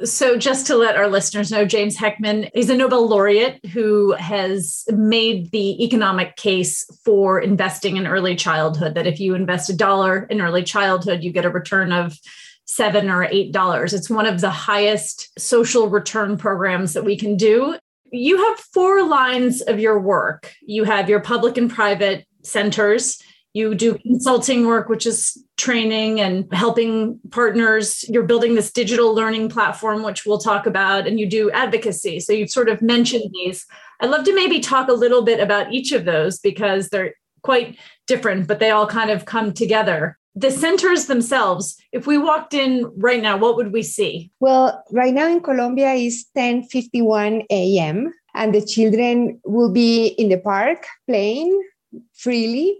So, 0.04 0.36
just 0.36 0.66
to 0.66 0.76
let 0.76 0.96
our 0.96 1.08
listeners 1.08 1.50
know, 1.50 1.64
James 1.64 1.96
Heckman 1.96 2.50
is 2.52 2.68
a 2.68 2.76
Nobel 2.76 3.08
laureate 3.08 3.64
who 3.66 4.12
has 4.12 4.84
made 4.88 5.50
the 5.50 5.82
economic 5.82 6.36
case 6.36 6.84
for 7.04 7.40
investing 7.40 7.96
in 7.96 8.06
early 8.06 8.36
childhood. 8.36 8.94
That 8.94 9.06
if 9.06 9.18
you 9.18 9.34
invest 9.34 9.70
a 9.70 9.76
dollar 9.76 10.24
in 10.24 10.40
early 10.40 10.62
childhood, 10.62 11.22
you 11.22 11.32
get 11.32 11.46
a 11.46 11.50
return 11.50 11.90
of 11.90 12.18
seven 12.66 13.08
or 13.08 13.24
eight 13.24 13.52
dollars. 13.52 13.94
It's 13.94 14.10
one 14.10 14.26
of 14.26 14.40
the 14.40 14.50
highest 14.50 15.38
social 15.38 15.88
return 15.88 16.36
programs 16.36 16.92
that 16.92 17.04
we 17.04 17.16
can 17.16 17.36
do. 17.36 17.78
You 18.12 18.36
have 18.36 18.58
four 18.58 19.06
lines 19.06 19.62
of 19.62 19.80
your 19.80 19.98
work 19.98 20.52
you 20.66 20.84
have 20.84 21.08
your 21.08 21.20
public 21.20 21.56
and 21.56 21.70
private 21.70 22.26
centers 22.42 23.18
you 23.54 23.74
do 23.74 23.96
consulting 23.98 24.66
work, 24.66 24.88
which 24.88 25.06
is 25.06 25.42
training 25.56 26.20
and 26.20 26.52
helping 26.52 27.20
partners. 27.30 28.04
You're 28.08 28.24
building 28.24 28.56
this 28.56 28.72
digital 28.72 29.14
learning 29.14 29.48
platform, 29.48 30.02
which 30.02 30.26
we'll 30.26 30.38
talk 30.38 30.66
about, 30.66 31.06
and 31.06 31.18
you 31.20 31.26
do 31.26 31.52
advocacy. 31.52 32.18
So 32.18 32.32
you've 32.32 32.50
sort 32.50 32.68
of 32.68 32.82
mentioned 32.82 33.30
these. 33.32 33.64
I'd 34.00 34.10
love 34.10 34.24
to 34.24 34.34
maybe 34.34 34.58
talk 34.58 34.88
a 34.88 34.92
little 34.92 35.22
bit 35.22 35.38
about 35.38 35.72
each 35.72 35.92
of 35.92 36.04
those 36.04 36.40
because 36.40 36.88
they're 36.88 37.14
quite 37.42 37.78
different, 38.08 38.48
but 38.48 38.58
they 38.58 38.70
all 38.70 38.88
kind 38.88 39.10
of 39.10 39.24
come 39.24 39.52
together. 39.52 40.18
The 40.34 40.50
centers 40.50 41.06
themselves, 41.06 41.76
if 41.92 42.08
we 42.08 42.18
walked 42.18 42.54
in 42.54 42.90
right 42.96 43.22
now, 43.22 43.36
what 43.36 43.54
would 43.54 43.72
we 43.72 43.84
see? 43.84 44.32
Well, 44.40 44.82
right 44.90 45.14
now 45.14 45.28
in 45.28 45.40
Colombia 45.40 45.92
is 45.92 46.26
10:51 46.36 47.46
a.m. 47.50 48.12
and 48.34 48.52
the 48.52 48.66
children 48.66 49.40
will 49.44 49.70
be 49.70 50.08
in 50.18 50.28
the 50.28 50.38
park 50.38 50.86
playing 51.06 51.62
freely 52.14 52.78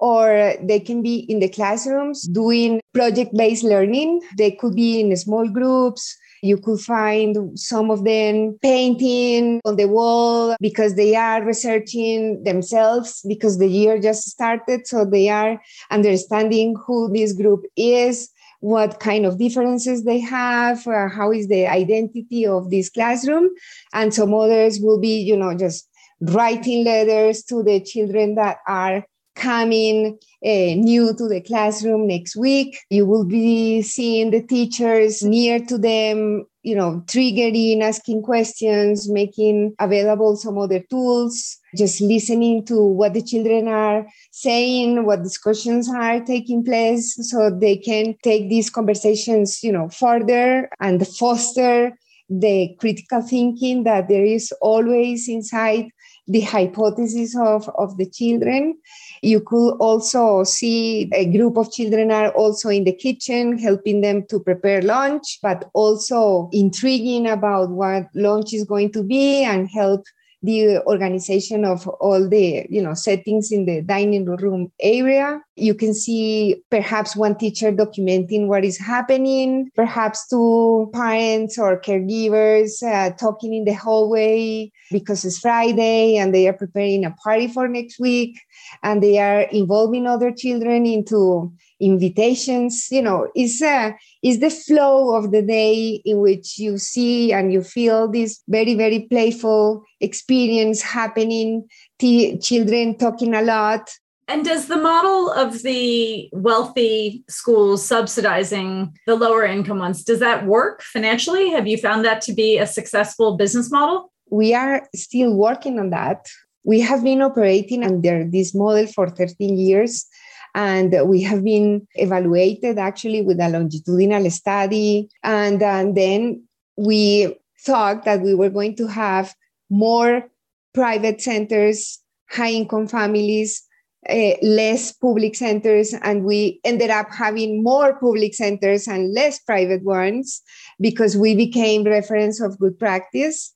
or 0.00 0.54
they 0.62 0.80
can 0.80 1.02
be 1.02 1.18
in 1.28 1.40
the 1.40 1.48
classrooms 1.48 2.22
doing 2.28 2.80
project 2.94 3.34
based 3.34 3.64
learning. 3.64 4.20
They 4.36 4.52
could 4.52 4.74
be 4.74 5.00
in 5.00 5.16
small 5.16 5.48
groups. 5.48 6.16
You 6.42 6.56
could 6.56 6.80
find 6.80 7.58
some 7.58 7.90
of 7.90 8.04
them 8.04 8.58
painting 8.62 9.60
on 9.64 9.76
the 9.76 9.88
wall 9.88 10.54
because 10.60 10.94
they 10.94 11.16
are 11.16 11.44
researching 11.44 12.44
themselves 12.44 13.24
because 13.26 13.58
the 13.58 13.66
year 13.66 14.00
just 14.00 14.28
started. 14.28 14.86
So 14.86 15.04
they 15.04 15.28
are 15.28 15.60
understanding 15.90 16.76
who 16.86 17.12
this 17.12 17.32
group 17.32 17.64
is, 17.76 18.30
what 18.60 19.00
kind 19.00 19.26
of 19.26 19.38
differences 19.38 20.04
they 20.04 20.20
have, 20.20 20.86
uh, 20.86 21.08
how 21.08 21.32
is 21.32 21.48
the 21.48 21.66
identity 21.66 22.46
of 22.46 22.70
this 22.70 22.88
classroom. 22.88 23.50
And 23.92 24.14
some 24.14 24.32
others 24.32 24.78
will 24.80 25.00
be, 25.00 25.18
you 25.18 25.36
know, 25.36 25.56
just 25.56 25.88
writing 26.20 26.84
letters 26.84 27.42
to 27.44 27.62
the 27.62 27.80
children 27.80 28.36
that 28.36 28.58
are 28.66 29.04
coming 29.38 30.18
uh, 30.44 30.74
new 30.74 31.14
to 31.16 31.28
the 31.28 31.40
classroom 31.40 32.06
next 32.06 32.36
week. 32.36 32.78
You 32.90 33.06
will 33.06 33.24
be 33.24 33.82
seeing 33.82 34.30
the 34.30 34.42
teachers 34.42 35.22
near 35.22 35.58
to 35.66 35.78
them, 35.78 36.44
you 36.62 36.76
know, 36.76 37.02
triggering, 37.06 37.80
asking 37.80 38.22
questions, 38.22 39.08
making 39.10 39.74
available 39.78 40.36
some 40.36 40.58
other 40.58 40.80
tools, 40.90 41.56
just 41.76 42.00
listening 42.00 42.66
to 42.66 42.84
what 42.84 43.14
the 43.14 43.22
children 43.22 43.68
are 43.68 44.06
saying, 44.32 45.06
what 45.06 45.22
discussions 45.22 45.88
are 45.88 46.20
taking 46.20 46.64
place, 46.64 47.16
so 47.30 47.50
they 47.50 47.76
can 47.76 48.14
take 48.22 48.48
these 48.48 48.68
conversations, 48.70 49.62
you 49.62 49.72
know, 49.72 49.88
further 49.88 50.68
and 50.80 51.06
foster 51.06 51.96
the 52.28 52.76
critical 52.78 53.22
thinking 53.22 53.84
that 53.84 54.08
there 54.08 54.24
is 54.24 54.52
always 54.60 55.28
inside 55.28 55.88
the 56.26 56.40
hypothesis 56.40 57.34
of, 57.36 57.68
of 57.76 57.96
the 57.96 58.06
children. 58.06 58.78
You 59.22 59.40
could 59.40 59.76
also 59.76 60.44
see 60.44 61.10
a 61.14 61.24
group 61.24 61.56
of 61.56 61.72
children 61.72 62.10
are 62.10 62.30
also 62.30 62.68
in 62.68 62.84
the 62.84 62.92
kitchen 62.92 63.58
helping 63.58 64.02
them 64.02 64.26
to 64.28 64.38
prepare 64.40 64.82
lunch, 64.82 65.38
but 65.42 65.70
also 65.72 66.50
intriguing 66.52 67.26
about 67.26 67.70
what 67.70 68.08
lunch 68.14 68.52
is 68.52 68.64
going 68.64 68.92
to 68.92 69.02
be 69.02 69.42
and 69.42 69.68
help 69.70 70.04
the 70.42 70.80
organization 70.86 71.64
of 71.64 71.88
all 71.88 72.28
the 72.28 72.64
you 72.70 72.80
know 72.80 72.94
settings 72.94 73.50
in 73.50 73.66
the 73.66 73.82
dining 73.82 74.24
room 74.24 74.70
area 74.80 75.40
you 75.58 75.74
can 75.74 75.92
see 75.92 76.62
perhaps 76.70 77.16
one 77.16 77.36
teacher 77.36 77.72
documenting 77.72 78.46
what 78.46 78.64
is 78.64 78.78
happening 78.78 79.70
perhaps 79.74 80.26
two 80.28 80.90
parents 80.92 81.58
or 81.58 81.80
caregivers 81.80 82.82
uh, 82.82 83.10
talking 83.16 83.54
in 83.54 83.64
the 83.64 83.72
hallway 83.72 84.70
because 84.90 85.24
it's 85.24 85.38
friday 85.38 86.16
and 86.16 86.34
they 86.34 86.46
are 86.48 86.52
preparing 86.52 87.04
a 87.04 87.10
party 87.22 87.48
for 87.48 87.68
next 87.68 87.98
week 87.98 88.38
and 88.82 89.02
they 89.02 89.18
are 89.18 89.42
involving 89.42 90.06
other 90.06 90.32
children 90.32 90.86
into 90.86 91.52
invitations. 91.80 92.88
You 92.90 93.02
know 93.02 93.28
is 93.34 93.62
uh, 93.62 93.92
is 94.22 94.40
the 94.40 94.50
flow 94.50 95.16
of 95.16 95.30
the 95.30 95.42
day 95.42 96.02
in 96.04 96.20
which 96.20 96.58
you 96.58 96.78
see 96.78 97.32
and 97.32 97.52
you 97.52 97.62
feel 97.62 98.08
this 98.08 98.42
very 98.48 98.74
very 98.74 99.00
playful 99.00 99.84
experience 100.00 100.82
happening 100.82 101.68
t- 101.98 102.38
children 102.38 102.96
talking 102.96 103.34
a 103.34 103.42
lot 103.42 103.90
and 104.28 104.44
does 104.44 104.66
the 104.66 104.76
model 104.76 105.32
of 105.32 105.62
the 105.62 106.28
wealthy 106.32 107.24
schools 107.28 107.84
subsidizing 107.84 108.94
the 109.06 109.16
lower 109.16 109.44
income 109.44 109.78
ones 109.78 110.04
does 110.04 110.20
that 110.20 110.46
work 110.46 110.82
financially? 110.82 111.50
Have 111.50 111.66
you 111.66 111.78
found 111.78 112.04
that 112.04 112.20
to 112.22 112.34
be 112.34 112.58
a 112.58 112.66
successful 112.66 113.36
business 113.38 113.70
model? 113.70 114.12
We 114.30 114.52
are 114.54 114.86
still 114.94 115.34
working 115.34 115.78
on 115.78 115.90
that. 115.90 116.26
We 116.62 116.80
have 116.80 117.02
been 117.02 117.22
operating 117.22 117.82
under 117.82 118.24
this 118.24 118.54
model 118.54 118.86
for 118.86 119.08
13 119.08 119.56
years 119.56 120.06
and 120.54 120.94
we 121.08 121.22
have 121.22 121.42
been 121.42 121.86
evaluated 121.94 122.78
actually 122.78 123.22
with 123.22 123.40
a 123.40 123.48
longitudinal 123.48 124.30
study. 124.30 125.08
And, 125.22 125.62
and 125.62 125.96
then 125.96 126.42
we 126.76 127.34
thought 127.60 128.04
that 128.04 128.20
we 128.20 128.34
were 128.34 128.50
going 128.50 128.76
to 128.76 128.86
have 128.88 129.34
more 129.70 130.28
private 130.74 131.22
centers, 131.22 132.00
high 132.28 132.50
income 132.50 132.88
families, 132.88 133.67
uh, 134.10 134.32
less 134.42 134.92
public 134.92 135.34
centers, 135.34 135.94
and 136.02 136.24
we 136.24 136.60
ended 136.64 136.90
up 136.90 137.08
having 137.10 137.62
more 137.62 137.98
public 137.98 138.34
centers 138.34 138.88
and 138.88 139.12
less 139.12 139.38
private 139.40 139.82
ones 139.84 140.42
because 140.80 141.16
we 141.16 141.34
became 141.34 141.84
reference 141.84 142.40
of 142.40 142.58
good 142.58 142.78
practice. 142.78 143.54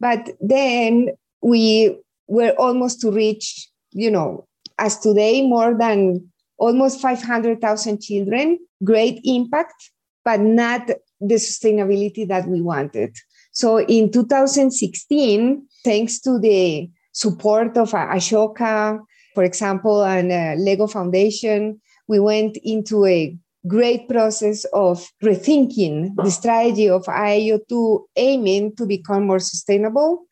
But 0.00 0.30
then 0.40 1.10
we 1.42 1.96
were 2.26 2.54
almost 2.58 3.00
to 3.02 3.10
reach, 3.10 3.68
you 3.92 4.10
know, 4.10 4.46
as 4.78 4.98
today 4.98 5.46
more 5.46 5.74
than 5.74 6.30
almost 6.58 7.00
500,000 7.00 8.00
children, 8.00 8.58
great 8.82 9.20
impact, 9.24 9.90
but 10.24 10.40
not 10.40 10.86
the 11.20 11.34
sustainability 11.34 12.26
that 12.28 12.48
we 12.48 12.60
wanted. 12.60 13.16
So 13.52 13.80
in 13.80 14.10
2016, 14.10 15.66
thanks 15.84 16.20
to 16.20 16.38
the 16.38 16.90
support 17.12 17.76
of 17.76 17.92
Ashoka, 17.92 19.00
for 19.34 19.44
example, 19.44 20.04
and 20.04 20.30
uh, 20.30 20.54
Lego 20.62 20.86
Foundation, 20.86 21.80
we 22.06 22.20
went 22.20 22.56
into 22.62 23.04
a 23.06 23.36
great 23.66 24.08
process 24.08 24.64
of 24.72 25.10
rethinking 25.22 26.14
the 26.16 26.30
strategy 26.30 26.88
of 26.88 27.04
aeioTU 27.06 28.04
aiming 28.16 28.76
to 28.76 28.86
become 28.86 29.26
more 29.26 29.38
sustainable. 29.38 30.26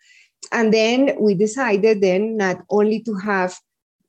And 0.51 0.73
then 0.73 1.17
we 1.19 1.35
decided 1.35 2.01
then 2.01 2.37
not 2.37 2.63
only 2.69 3.01
to 3.01 3.15
have 3.15 3.59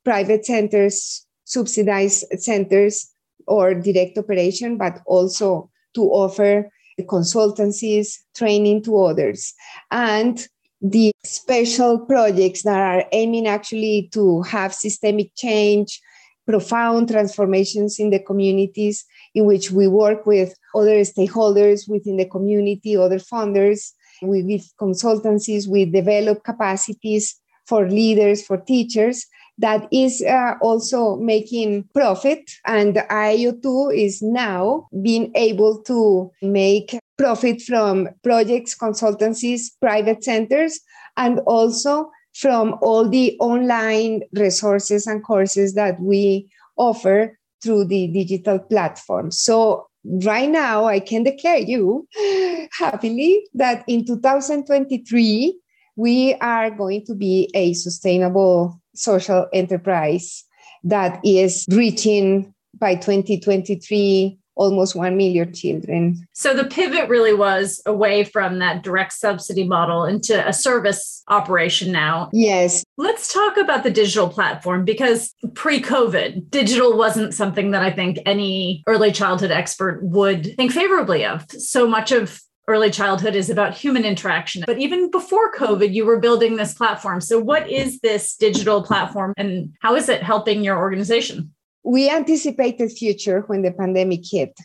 private 0.03 0.45
centers, 0.45 1.25
subsidized 1.45 2.25
centers, 2.39 3.09
or 3.47 3.73
direct 3.73 4.17
operation, 4.17 4.77
but 4.77 5.01
also 5.05 5.69
to 5.95 6.01
offer 6.01 6.69
consultancies, 7.01 8.19
training 8.35 8.83
to 8.83 8.99
others, 8.99 9.53
and 9.91 10.47
the 10.83 11.13
special 11.23 11.97
projects 11.97 12.63
that 12.63 12.77
are 12.77 13.05
aiming 13.13 13.47
actually 13.47 14.09
to 14.11 14.41
have 14.41 14.73
systemic 14.73 15.33
change, 15.35 16.01
profound 16.45 17.09
transformations 17.09 17.99
in 17.99 18.09
the 18.09 18.19
communities 18.19 19.05
in 19.33 19.45
which 19.45 19.71
we 19.71 19.87
work 19.87 20.25
with 20.25 20.53
other 20.75 20.99
stakeholders 21.01 21.87
within 21.87 22.17
the 22.17 22.25
community, 22.25 22.97
other 22.97 23.17
funders. 23.17 23.93
We 24.21 24.43
give 24.43 24.65
consultancies, 24.79 25.67
we 25.67 25.85
develop 25.85 26.43
capacities 26.43 27.39
for 27.65 27.89
leaders, 27.89 28.45
for 28.45 28.57
teachers, 28.57 29.25
that 29.57 29.87
is 29.91 30.21
uh, 30.23 30.55
also 30.61 31.15
making 31.17 31.87
profit. 31.93 32.49
And 32.65 32.95
aeioTU 32.95 33.95
is 33.95 34.21
now 34.21 34.87
being 35.01 35.31
able 35.35 35.81
to 35.83 36.31
make 36.41 36.97
profit 37.17 37.61
from 37.61 38.09
projects, 38.23 38.75
consultancies, 38.77 39.71
private 39.79 40.23
centers, 40.23 40.79
and 41.17 41.39
also 41.41 42.09
from 42.33 42.75
all 42.81 43.07
the 43.07 43.37
online 43.39 44.23
resources 44.33 45.05
and 45.05 45.23
courses 45.23 45.75
that 45.75 45.99
we 45.99 46.49
offer 46.77 47.37
through 47.61 47.85
the 47.85 48.07
digital 48.07 48.59
platform. 48.59 49.29
So 49.29 49.87
right 50.03 50.49
now 50.49 50.85
I 50.85 50.99
can 50.99 51.23
declare 51.23 51.59
you 51.59 52.07
happily 52.77 53.45
that 53.53 53.83
in 53.87 54.05
2023 54.05 55.59
we 55.95 56.33
are 56.35 56.71
going 56.71 57.05
to 57.05 57.13
be 57.13 57.51
a 57.53 57.73
sustainable 57.73 58.81
social 58.95 59.47
enterprise 59.53 60.43
that 60.83 61.19
is 61.23 61.65
reaching 61.69 62.53
by 62.79 62.95
2023 62.95 64.37
almost 64.55 64.95
1 64.95 65.17
million 65.17 65.53
children. 65.53 66.27
So 66.33 66.53
the 66.53 66.65
pivot 66.65 67.09
really 67.09 67.33
was 67.33 67.81
away 67.85 68.23
from 68.23 68.59
that 68.59 68.83
direct 68.83 69.13
subsidy 69.13 69.63
model 69.63 70.05
into 70.05 70.47
a 70.47 70.53
service 70.53 71.23
operation 71.27 71.91
now. 71.91 72.29
Yes. 72.33 72.83
Let's 72.97 73.33
talk 73.33 73.57
about 73.57 73.83
the 73.83 73.89
digital 73.89 74.29
platform 74.29 74.85
because 74.85 75.33
pre 75.55 75.81
COVID, 75.81 76.49
digital 76.49 76.97
wasn't 76.97 77.33
something 77.33 77.71
that 77.71 77.81
I 77.81 77.91
think 77.91 78.19
any 78.25 78.83
early 78.87 79.11
childhood 79.11 79.51
expert 79.51 80.03
would 80.03 80.55
think 80.55 80.71
favorably 80.71 81.25
of. 81.25 81.49
So 81.51 81.87
much 81.87 82.11
of 82.11 82.39
early 82.67 82.89
childhood 82.89 83.35
is 83.35 83.49
about 83.49 83.73
human 83.73 84.05
interaction. 84.05 84.63
But 84.65 84.77
even 84.77 85.11
before 85.11 85.51
COVID, 85.53 85.93
you 85.93 86.05
were 86.05 86.19
building 86.19 86.55
this 86.55 86.73
platform. 86.73 87.21
So, 87.21 87.39
what 87.39 87.69
is 87.69 87.99
this 87.99 88.35
digital 88.35 88.83
platform 88.83 89.33
and 89.37 89.73
how 89.81 89.95
is 89.95 90.09
it 90.09 90.23
helping 90.23 90.63
your 90.63 90.77
organization? 90.77 91.53
We 91.83 92.09
anticipated 92.09 92.89
the 92.89 92.93
future 92.93 93.41
when 93.47 93.61
the 93.61 93.71
pandemic 93.71 94.21
hit 94.23 94.57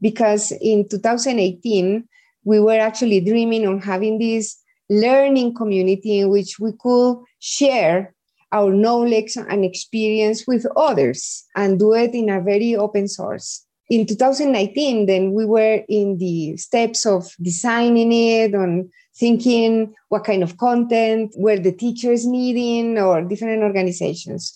because 0.00 0.52
in 0.60 0.88
2018 0.88 2.06
we 2.44 2.60
were 2.60 2.78
actually 2.78 3.20
dreaming 3.20 3.66
on 3.66 3.80
having 3.80 4.18
this 4.18 4.56
learning 4.90 5.54
community 5.54 6.20
in 6.20 6.30
which 6.30 6.58
we 6.58 6.72
could 6.78 7.18
share 7.40 8.14
our 8.52 8.72
knowledge 8.72 9.36
and 9.36 9.64
experience 9.64 10.46
with 10.46 10.66
others 10.76 11.44
and 11.54 11.78
do 11.78 11.92
it 11.94 12.14
in 12.14 12.30
a 12.30 12.40
very 12.40 12.74
open 12.74 13.06
source 13.08 13.66
in 13.88 14.06
2019, 14.06 15.06
then 15.06 15.32
we 15.32 15.44
were 15.44 15.82
in 15.88 16.18
the 16.18 16.56
steps 16.56 17.06
of 17.06 17.34
designing 17.40 18.12
it, 18.12 18.54
on 18.54 18.90
thinking 19.16 19.94
what 20.08 20.24
kind 20.24 20.42
of 20.42 20.58
content 20.58 21.34
were 21.36 21.58
the 21.58 21.72
teachers 21.72 22.26
needing 22.26 22.98
or 22.98 23.22
different 23.22 23.62
organizations. 23.62 24.54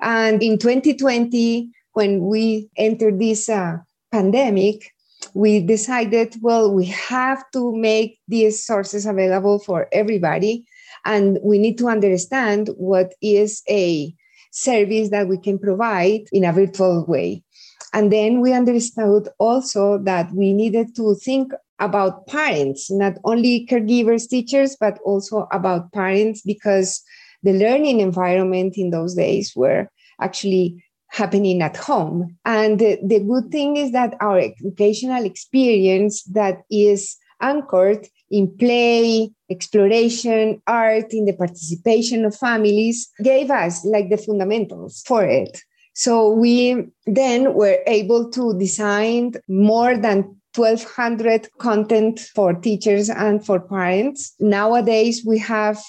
And 0.00 0.42
in 0.42 0.58
2020, 0.58 1.70
when 1.92 2.24
we 2.24 2.68
entered 2.76 3.18
this 3.18 3.48
uh, 3.48 3.78
pandemic, 4.10 4.90
we 5.34 5.60
decided, 5.60 6.34
well, 6.40 6.72
we 6.72 6.86
have 6.86 7.44
to 7.52 7.76
make 7.76 8.18
these 8.26 8.64
sources 8.64 9.06
available 9.06 9.58
for 9.58 9.88
everybody. 9.92 10.64
And 11.04 11.38
we 11.42 11.58
need 11.58 11.78
to 11.78 11.88
understand 11.88 12.70
what 12.76 13.14
is 13.20 13.62
a 13.68 14.14
service 14.50 15.10
that 15.10 15.28
we 15.28 15.38
can 15.38 15.58
provide 15.58 16.22
in 16.32 16.44
a 16.44 16.52
virtual 16.52 17.04
way. 17.06 17.44
And 17.92 18.12
then 18.12 18.40
we 18.40 18.52
understood 18.52 19.28
also 19.38 19.98
that 19.98 20.32
we 20.32 20.52
needed 20.52 20.94
to 20.96 21.14
think 21.16 21.52
about 21.78 22.26
parents, 22.26 22.90
not 22.90 23.14
only 23.24 23.66
caregivers, 23.66 24.28
teachers, 24.28 24.76
but 24.78 24.98
also 25.04 25.48
about 25.50 25.92
parents, 25.92 26.42
because 26.42 27.02
the 27.42 27.52
learning 27.52 28.00
environment 28.00 28.76
in 28.76 28.90
those 28.90 29.14
days 29.14 29.54
were 29.56 29.88
actually 30.20 30.84
happening 31.08 31.62
at 31.62 31.76
home. 31.76 32.36
And 32.44 32.78
the, 32.78 32.98
good 33.26 33.50
thing 33.50 33.76
is 33.76 33.92
that 33.92 34.14
our 34.20 34.38
educational 34.38 35.24
experience 35.24 36.22
that 36.24 36.62
is 36.70 37.16
anchored 37.40 38.06
in 38.30 38.56
play, 38.56 39.30
exploration, 39.50 40.62
art, 40.66 41.12
in 41.12 41.24
the 41.24 41.32
participation 41.32 42.24
of 42.24 42.36
families, 42.36 43.10
gave 43.22 43.50
us 43.50 43.84
like 43.84 44.10
the 44.10 44.18
fundamentals 44.18 45.02
for 45.04 45.24
it. 45.24 45.60
So 45.92 46.30
we 46.30 46.86
then 47.06 47.54
were 47.54 47.78
able 47.86 48.30
to 48.30 48.58
design 48.58 49.32
more 49.48 49.96
than 49.96 50.36
1200 50.54 51.48
content 51.58 52.20
for 52.34 52.54
teachers 52.54 53.08
and 53.08 53.44
for 53.44 53.60
parents. 53.60 54.34
Nowadays, 54.40 55.24
we 55.24 55.38
have 55.38 55.80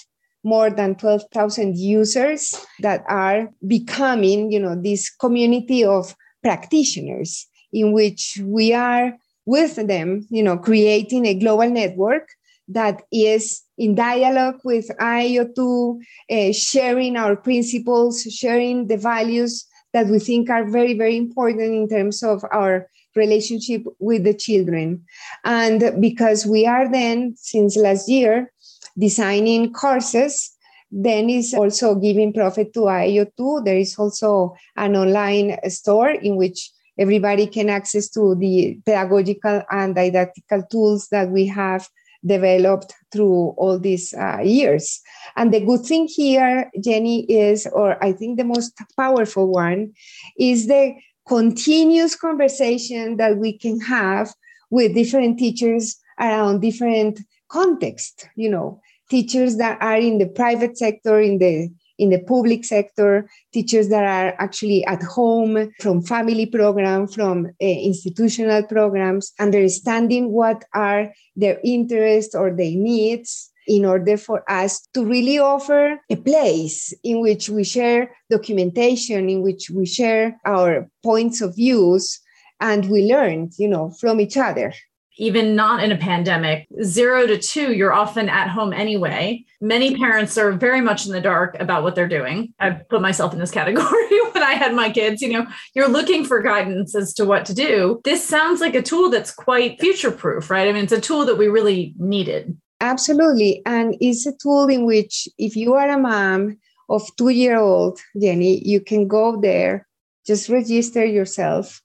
more 0.44 0.70
than 0.70 0.94
12,000 0.96 1.76
users 1.76 2.54
that 2.80 3.04
are 3.08 3.50
becoming, 3.66 4.50
you 4.50 4.58
know, 4.58 4.80
this 4.80 5.10
community 5.10 5.84
of 5.84 6.14
practitioners 6.42 7.46
in 7.72 7.92
which 7.92 8.40
we 8.44 8.72
are 8.72 9.16
with 9.46 9.76
them, 9.86 10.26
you 10.30 10.42
know, 10.42 10.56
creating 10.56 11.26
a 11.26 11.34
global 11.34 11.68
network 11.68 12.28
that 12.68 13.02
is 13.12 13.62
in 13.76 13.94
dialogue 13.94 14.60
with 14.64 14.88
aeioTU, 15.00 16.00
uh, 16.30 16.52
sharing 16.52 17.16
our 17.16 17.36
principles, 17.36 18.22
sharing 18.22 18.86
the 18.86 18.96
values 18.96 19.66
that 19.92 20.06
we 20.06 20.18
think 20.18 20.50
are 20.50 20.64
very, 20.64 20.94
very 20.94 21.16
important 21.16 21.74
in 21.74 21.88
terms 21.88 22.22
of 22.22 22.44
our 22.50 22.88
relationship 23.14 23.84
with 23.98 24.24
the 24.24 24.34
children. 24.34 25.04
And 25.44 26.00
because 26.00 26.46
we 26.46 26.66
are 26.66 26.90
then, 26.90 27.34
since 27.36 27.76
last 27.76 28.08
year, 28.08 28.52
designing 28.98 29.72
courses 29.72 30.56
then 30.92 31.30
is 31.30 31.54
also 31.54 31.94
giving 31.94 32.34
profit 32.34 32.74
to 32.74 32.80
aeioTU. 32.80 33.64
There 33.64 33.78
is 33.78 33.98
also 33.98 34.54
an 34.76 34.94
online 34.94 35.56
store 35.70 36.10
in 36.10 36.36
which 36.36 36.70
everybody 36.98 37.46
can 37.46 37.70
access 37.70 38.10
to 38.10 38.34
the 38.34 38.78
pedagogical 38.84 39.62
and 39.70 39.94
didactical 39.94 40.62
tools 40.70 41.08
that 41.08 41.30
we 41.30 41.46
have 41.46 41.88
developed 42.24 42.94
through 43.12 43.54
all 43.56 43.78
these 43.78 44.14
uh, 44.14 44.40
years. 44.42 45.00
And 45.36 45.52
the 45.52 45.60
good 45.60 45.84
thing 45.84 46.08
here, 46.08 46.70
Jenny, 46.82 47.24
is, 47.30 47.66
or 47.66 48.02
I 48.02 48.12
think 48.12 48.38
the 48.38 48.44
most 48.44 48.72
powerful 48.96 49.48
one, 49.48 49.92
is 50.38 50.66
the 50.66 50.94
continuous 51.26 52.16
conversation 52.16 53.16
that 53.16 53.36
we 53.38 53.56
can 53.58 53.80
have 53.80 54.32
with 54.70 54.94
different 54.94 55.38
teachers 55.38 55.96
around 56.18 56.60
different 56.60 57.20
contexts, 57.48 58.24
you 58.36 58.48
know, 58.48 58.80
teachers 59.10 59.56
that 59.56 59.80
are 59.82 59.98
in 59.98 60.18
the 60.18 60.26
private 60.26 60.78
sector, 60.78 61.20
in 61.20 61.38
the 61.38 61.68
in 61.98 62.10
the 62.10 62.20
public 62.20 62.64
sector, 62.64 63.28
teachers 63.52 63.88
that 63.88 64.04
are 64.04 64.34
actually 64.38 64.84
at 64.86 65.02
home 65.02 65.72
from 65.80 66.02
family 66.02 66.46
program, 66.46 67.06
from 67.06 67.46
uh, 67.46 67.64
institutional 67.64 68.62
programs, 68.64 69.32
understanding 69.38 70.32
what 70.32 70.64
are 70.74 71.12
their 71.36 71.58
interests 71.64 72.34
or 72.34 72.50
their 72.50 72.72
needs 72.72 73.50
in 73.66 73.84
order 73.84 74.16
for 74.16 74.42
us 74.50 74.86
to 74.92 75.04
really 75.04 75.38
offer 75.38 75.96
a 76.10 76.16
place 76.16 76.92
in 77.04 77.20
which 77.20 77.48
we 77.48 77.62
share 77.62 78.10
documentation, 78.30 79.28
in 79.28 79.42
which 79.42 79.70
we 79.70 79.86
share 79.86 80.36
our 80.44 80.88
points 81.02 81.40
of 81.40 81.54
views, 81.54 82.20
and 82.60 82.90
we 82.90 83.04
learn, 83.04 83.50
you 83.58 83.68
know, 83.68 83.90
from 84.00 84.20
each 84.20 84.36
other 84.36 84.72
even 85.18 85.54
not 85.54 85.82
in 85.82 85.92
a 85.92 85.96
pandemic, 85.96 86.66
zero 86.82 87.26
to 87.26 87.38
two, 87.38 87.72
you're 87.72 87.92
often 87.92 88.28
at 88.28 88.48
home 88.48 88.72
anyway. 88.72 89.44
Many 89.60 89.96
parents 89.96 90.38
are 90.38 90.52
very 90.52 90.80
much 90.80 91.06
in 91.06 91.12
the 91.12 91.20
dark 91.20 91.56
about 91.60 91.82
what 91.82 91.94
they're 91.94 92.08
doing. 92.08 92.54
I 92.58 92.70
put 92.70 93.02
myself 93.02 93.32
in 93.32 93.38
this 93.38 93.50
category 93.50 94.20
when 94.32 94.42
I 94.42 94.54
had 94.54 94.74
my 94.74 94.90
kids. 94.90 95.20
You 95.20 95.32
know, 95.32 95.46
you're 95.74 95.88
looking 95.88 96.24
for 96.24 96.40
guidance 96.40 96.94
as 96.94 97.12
to 97.14 97.24
what 97.24 97.44
to 97.46 97.54
do. 97.54 98.00
This 98.04 98.26
sounds 98.26 98.60
like 98.60 98.74
a 98.74 98.82
tool 98.82 99.10
that's 99.10 99.32
quite 99.32 99.80
future 99.80 100.10
proof, 100.10 100.50
right? 100.50 100.68
I 100.68 100.72
mean, 100.72 100.84
it's 100.84 100.92
a 100.92 101.00
tool 101.00 101.26
that 101.26 101.38
we 101.38 101.48
really 101.48 101.94
needed. 101.98 102.56
Absolutely. 102.80 103.62
And 103.64 103.96
it's 104.00 104.26
a 104.26 104.32
tool 104.42 104.66
in 104.68 104.86
which, 104.86 105.28
if 105.38 105.54
you 105.54 105.74
are 105.74 105.88
a 105.88 105.98
mom 105.98 106.58
of 106.88 107.08
two 107.16 107.28
year 107.28 107.56
old, 107.56 108.00
Jenny, 108.20 108.66
you 108.66 108.80
can 108.80 109.06
go 109.06 109.40
there, 109.40 109.86
just 110.26 110.48
register 110.48 111.04
yourself 111.04 111.80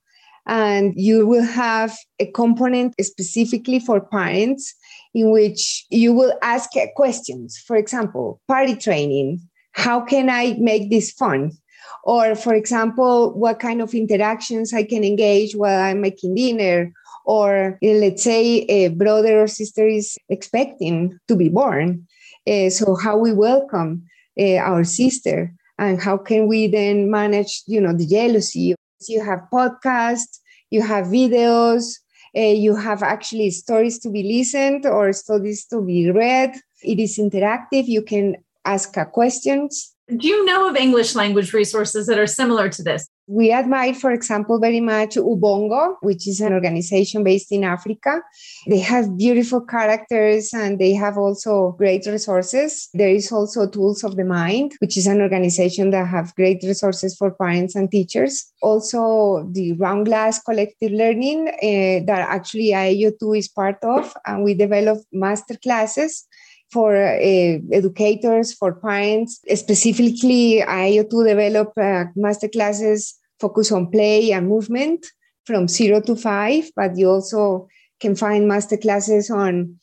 and 0.48 0.94
you 0.96 1.28
will 1.28 1.44
have 1.44 1.96
a 2.20 2.26
component 2.32 2.96
specifically 3.02 3.80
for 3.80 4.00
parents 4.00 4.74
in 5.14 5.32
which 5.32 5.86
you 5.90 6.14
will 6.14 6.34
ask 6.42 6.70
questions. 6.96 7.58
For 7.68 7.76
example, 7.76 8.42
party 8.48 8.76
training. 8.76 9.42
How 9.74 10.02
can 10.02 10.30
I 10.30 10.56
make 10.60 10.90
this 10.90 11.12
fun? 11.12 11.52
Or, 12.04 12.36
for 12.36 12.54
example, 12.56 13.34
what 13.34 13.60
kind 13.60 13.82
of 13.82 13.94
interactions 13.94 14.74
I 14.74 14.84
can 14.84 15.04
engage 15.04 15.56
while 15.56 15.80
I'm 15.80 16.02
making 16.02 16.36
dinner? 16.36 16.94
Or 17.26 17.78
let's 17.82 18.24
say 18.24 18.60
a 18.70 18.88
brother 18.88 19.42
or 19.42 19.48
sister 19.48 19.86
is 19.86 20.18
expecting 20.30 21.20
to 21.28 21.36
be 21.36 21.50
born. 21.50 22.08
Uh, 22.48 22.70
so, 22.70 22.96
how 22.96 23.18
we 23.18 23.34
welcome 23.34 24.04
uh, 24.40 24.56
our 24.56 24.86
sister 24.86 25.54
and 25.78 26.02
how 26.02 26.18
can 26.18 26.48
we 26.48 26.68
then 26.68 27.12
manage, 27.12 27.64
you 27.68 27.82
know, 27.82 27.94
the 27.94 28.08
jealousy 28.08 28.76
you 29.08 29.24
have 29.24 29.42
podcasts, 29.52 30.40
you 30.70 30.82
have 30.82 31.06
videos, 31.06 31.96
uh, 32.36 32.42
you 32.42 32.76
have 32.76 33.04
actually 33.04 33.50
stories 33.52 34.00
to 34.00 34.10
be 34.10 34.24
listened 34.24 34.86
or 34.86 35.14
stories 35.14 35.66
to 35.66 35.82
be 35.82 36.12
read. 36.12 36.54
It 36.84 37.00
is 37.00 37.18
interactive. 37.18 37.88
You 37.88 38.02
can 38.02 38.36
ask 38.66 38.94
questions. 39.12 39.96
Do 40.10 40.26
you 40.26 40.46
know 40.46 40.70
of 40.70 40.78
English 40.78 41.16
language 41.16 41.52
resources 41.52 42.08
that 42.08 42.18
are 42.18 42.28
similar 42.28 42.70
to 42.70 42.82
this? 42.82 43.10
We 43.30 43.52
admire, 43.52 43.94
for 43.94 44.14
example, 44.14 44.58
very 44.58 44.80
much 44.80 45.16
Ubongo, 45.16 45.96
which 46.00 46.30
is 46.30 46.40
an 46.40 46.54
organization 46.54 47.26
based 47.26 47.52
in 47.52 47.66
Africa. 47.66 48.22
They 48.68 48.80
have 48.80 49.18
beautiful 49.18 49.60
characters 49.60 50.54
and 50.54 50.80
they 50.80 50.94
have 50.94 51.18
also 51.18 51.74
great 51.78 52.06
resources. 52.06 52.88
There 52.94 53.10
is 53.10 53.34
also 53.34 53.68
Tools 53.68 54.06
of 54.06 54.16
the 54.16 54.24
Mind, 54.24 54.76
which 54.80 54.96
is 54.96 55.08
an 55.08 55.20
organization 55.20 55.90
that 55.90 56.08
have 56.08 56.34
great 56.36 56.64
resources 56.64 57.18
for 57.18 57.32
parents 57.32 57.76
and 57.76 57.92
teachers. 57.92 58.46
Also, 58.62 59.46
the 59.52 59.74
Round 59.74 60.06
Glass 60.06 60.42
Collective 60.42 60.94
Learning 60.94 61.50
uh, 61.50 62.06
that 62.06 62.26
actually 62.30 62.70
aeioTU 62.70 63.38
is 63.38 63.50
part 63.50 63.84
of, 63.84 64.16
and 64.26 64.46
we 64.46 64.54
develop 64.54 65.00
master 65.12 65.58
classes 65.62 66.26
for 66.72 66.96
uh, 66.96 67.58
educators, 67.72 68.54
for 68.54 68.76
parents. 68.76 69.40
Specifically, 69.54 70.62
aeioTU 70.66 71.28
develop 71.28 71.72
uh, 71.78 72.06
master 72.16 72.48
classes 72.48 73.16
focus 73.40 73.72
on 73.72 73.92
play 73.92 74.32
and 74.32 74.48
movement 74.48 75.06
from 75.46 75.68
zero 75.68 76.02
to 76.02 76.16
five, 76.16 76.70
but 76.76 76.98
you 76.98 77.10
also 77.10 77.68
can 78.00 78.16
find 78.16 78.48
master 78.48 78.78
classes 78.78 79.30
on 79.30 79.80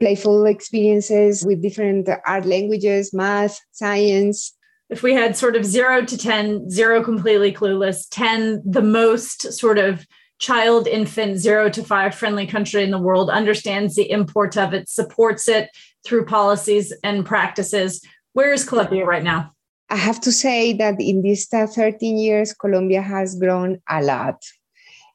playful 0.00 0.46
experiences 0.46 1.44
with 1.44 1.62
different 1.62 2.08
art 2.26 2.46
languages, 2.46 3.12
math, 3.12 3.60
science. 3.72 4.54
If 4.88 5.02
we 5.02 5.12
had 5.12 5.36
sort 5.36 5.56
of 5.56 5.66
zero 5.66 6.04
to 6.04 6.16
10, 6.16 6.70
zero 6.70 7.02
completely 7.02 7.52
clueless, 7.52 8.06
10, 8.10 8.62
the 8.64 8.80
most 8.82 9.52
sort 9.52 9.78
of 9.78 10.06
child, 10.38 10.86
infant, 10.86 11.38
zero 11.38 11.68
to 11.68 11.82
five 11.82 12.14
friendly 12.14 12.46
country 12.46 12.84
in 12.84 12.90
the 12.90 12.98
world, 12.98 13.28
understands 13.28 13.96
the 13.96 14.10
import 14.10 14.56
of 14.56 14.72
it, 14.72 14.88
supports 14.88 15.48
it 15.48 15.68
through 16.04 16.26
policies 16.26 16.92
and 17.02 17.24
practices. 17.24 18.04
Where 18.32 18.52
is 18.52 18.68
Colombia 18.68 19.04
right 19.04 19.22
now? 19.22 19.52
I 19.90 19.96
have 19.96 20.20
to 20.22 20.32
say 20.32 20.74
that 20.74 21.00
in 21.00 21.22
these 21.22 21.46
13 21.46 22.18
years, 22.18 22.52
Colombia 22.52 23.00
has 23.00 23.34
grown 23.38 23.80
a 23.88 24.02
lot. 24.02 24.42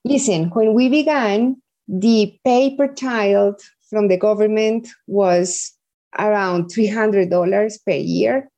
Listen, 0.04 0.50
when 0.50 0.74
we 0.74 0.90
began, 0.90 1.62
the 1.88 2.38
paper 2.44 2.88
child 2.88 3.62
from 3.90 4.08
the 4.08 4.18
government 4.18 4.88
was 5.08 5.74
around 6.18 6.66
$300 6.66 7.86
per 7.86 7.92
year. 7.92 8.50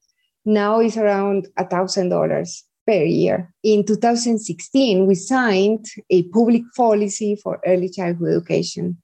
Now 0.46 0.80
it's 0.80 0.98
around 0.98 1.48
$1,000 1.60 2.62
per 2.88 3.04
year. 3.04 3.54
In 3.64 3.86
2016, 3.86 5.06
we 5.06 5.16
signed 5.16 5.86
a 6.10 6.24
public 6.30 6.64
policy 6.76 7.36
for 7.36 7.60
early 7.66 7.90
childhood 7.90 8.38
education. 8.38 8.98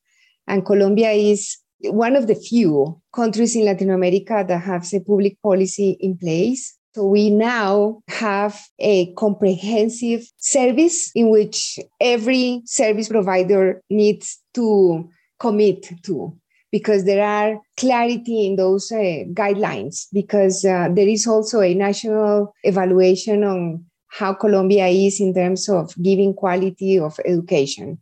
And 0.47 0.65
Colombia 0.65 1.11
is 1.11 1.57
one 1.85 2.15
of 2.15 2.27
the 2.27 2.35
few 2.35 3.01
countries 3.13 3.55
in 3.55 3.65
Latin 3.65 3.89
America 3.89 4.43
that 4.47 4.61
has 4.61 4.93
a 4.93 4.99
public 4.99 5.41
policy 5.41 5.97
in 5.99 6.17
place. 6.17 6.77
So 6.93 7.05
we 7.05 7.29
now 7.29 8.01
have 8.09 8.59
a 8.79 9.13
comprehensive 9.13 10.25
service 10.37 11.11
in 11.15 11.29
which 11.29 11.79
every 12.01 12.61
service 12.65 13.07
provider 13.07 13.81
needs 13.89 14.39
to 14.55 15.09
commit 15.39 15.89
to. 16.03 16.37
because 16.71 17.03
there 17.03 17.25
are 17.25 17.59
clarity 17.77 18.47
in 18.47 18.55
those 18.55 18.91
uh, 18.91 19.23
guidelines 19.33 20.07
because 20.13 20.63
uh, 20.65 20.87
there 20.93 21.07
is 21.07 21.27
also 21.27 21.59
a 21.59 21.73
national 21.73 22.53
evaluation 22.63 23.43
on 23.43 23.85
how 24.07 24.33
Colombia 24.33 24.87
is 24.87 25.19
in 25.19 25.33
terms 25.33 25.69
of 25.69 25.93
giving 26.01 26.33
quality 26.33 26.97
of 26.99 27.19
education. 27.25 27.99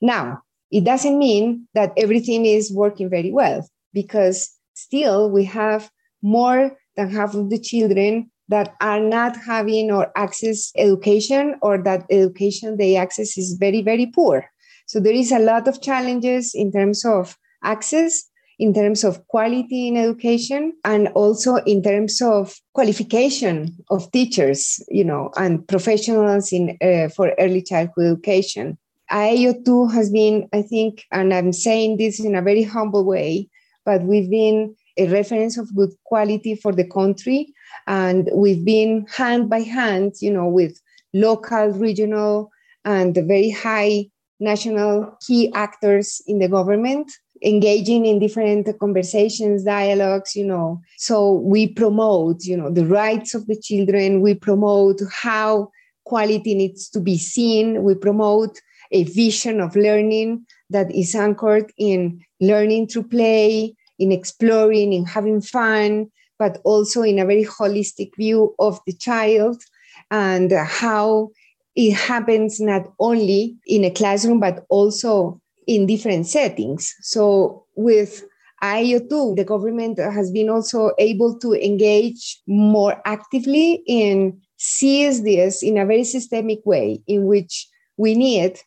Now, 0.00 0.42
it 0.70 0.84
doesn't 0.84 1.18
mean 1.18 1.66
that 1.74 1.92
everything 1.96 2.46
is 2.46 2.72
working 2.72 3.08
very 3.08 3.32
well 3.32 3.66
because 3.92 4.50
still 4.74 5.30
we 5.30 5.44
have 5.44 5.90
more 6.22 6.76
than 6.96 7.10
half 7.10 7.34
of 7.34 7.50
the 7.50 7.58
children 7.58 8.30
that 8.48 8.74
are 8.80 9.00
not 9.00 9.36
having 9.36 9.90
or 9.90 10.12
access 10.16 10.70
education 10.76 11.56
or 11.62 11.82
that 11.82 12.04
education 12.10 12.76
they 12.76 12.96
access 12.96 13.38
is 13.38 13.56
very 13.58 13.82
very 13.82 14.06
poor. 14.06 14.44
So 14.86 15.00
there 15.00 15.14
is 15.14 15.32
a 15.32 15.38
lot 15.38 15.66
of 15.66 15.80
challenges 15.80 16.54
in 16.54 16.70
terms 16.70 17.04
of 17.04 17.36
access 17.62 18.24
in 18.58 18.72
terms 18.72 19.02
of 19.02 19.26
quality 19.28 19.88
in 19.88 19.96
education 19.96 20.74
and 20.84 21.08
also 21.08 21.56
in 21.56 21.82
terms 21.82 22.22
of 22.22 22.54
qualification 22.72 23.76
of 23.90 24.10
teachers 24.12 24.82
you 24.88 25.04
know 25.04 25.30
and 25.36 25.66
professionals 25.66 26.52
in 26.52 26.76
uh, 26.82 27.08
for 27.08 27.32
early 27.38 27.62
childhood 27.62 28.12
education 28.12 28.78
aeioTU 29.14 29.92
has 29.92 30.10
been 30.10 30.48
i 30.52 30.60
think 30.60 31.04
and 31.12 31.32
i'm 31.32 31.52
saying 31.52 31.96
this 31.96 32.18
in 32.18 32.34
a 32.34 32.42
very 32.42 32.62
humble 32.62 33.04
way 33.04 33.48
but 33.84 34.02
we've 34.02 34.30
been 34.30 34.74
a 34.96 35.08
reference 35.08 35.58
of 35.58 35.74
good 35.74 35.90
quality 36.04 36.54
for 36.54 36.72
the 36.72 36.86
country. 36.86 37.52
And 37.86 38.30
we've 38.32 38.64
been 38.64 39.06
hand 39.10 39.50
by 39.50 39.60
hand 39.60 40.14
you 40.20 40.30
know 40.30 40.48
with 40.48 40.80
local 41.12 41.68
regional 41.68 42.50
and 42.84 43.14
the 43.14 43.22
very 43.22 43.50
high 43.50 44.06
national 44.40 45.16
key 45.26 45.52
actors 45.54 46.22
in 46.26 46.38
the 46.38 46.48
government 46.48 47.10
engaging 47.42 48.06
in 48.06 48.18
different 48.18 48.68
conversations 48.78 49.64
dialogues 49.64 50.34
you 50.34 50.46
know. 50.46 50.80
So 50.96 51.32
we 51.32 51.68
promote 51.68 52.44
you 52.44 52.56
know 52.56 52.70
the 52.70 52.86
rights 52.86 53.34
of 53.34 53.46
the 53.46 53.60
children. 53.60 54.22
We 54.22 54.34
promote 54.34 55.00
how 55.12 55.70
quality 56.04 56.54
needs 56.54 56.88
to 56.90 57.00
be 57.00 57.18
seen. 57.18 57.82
We 57.82 57.94
promote 57.94 58.60
a 58.94 59.04
vision 59.04 59.60
of 59.60 59.76
learning 59.76 60.46
that 60.70 60.90
is 60.94 61.14
anchored 61.14 61.70
in 61.76 62.24
learning 62.40 62.86
through 62.86 63.02
play 63.02 63.74
in 63.98 64.12
exploring 64.12 64.92
in 64.92 65.04
having 65.04 65.40
fun 65.40 66.10
but 66.38 66.60
also 66.64 67.02
in 67.02 67.18
a 67.18 67.26
very 67.26 67.44
holistic 67.44 68.10
view 68.16 68.54
of 68.58 68.80
the 68.86 68.92
child 68.92 69.62
and 70.10 70.52
how 70.52 71.28
it 71.76 71.92
happens 71.92 72.60
not 72.60 72.92
only 72.98 73.56
in 73.66 73.84
a 73.84 73.90
classroom 73.90 74.40
but 74.40 74.64
also 74.68 75.40
in 75.66 75.86
different 75.86 76.26
settings. 76.26 76.94
So 77.02 77.64
with 77.76 78.24
aeioTU, 78.62 79.36
the 79.36 79.44
government 79.44 79.98
has 79.98 80.30
been 80.30 80.48
also 80.48 80.92
able 80.98 81.38
to 81.40 81.52
engage 81.54 82.40
more 82.46 83.00
actively 83.04 83.82
in 83.86 84.40
this 84.80 85.62
in 85.62 85.78
a 85.78 85.84
very 85.84 86.04
systemic 86.04 86.60
way 86.64 87.02
in 87.06 87.26
which 87.26 87.68
we 87.96 88.14
need 88.14 88.58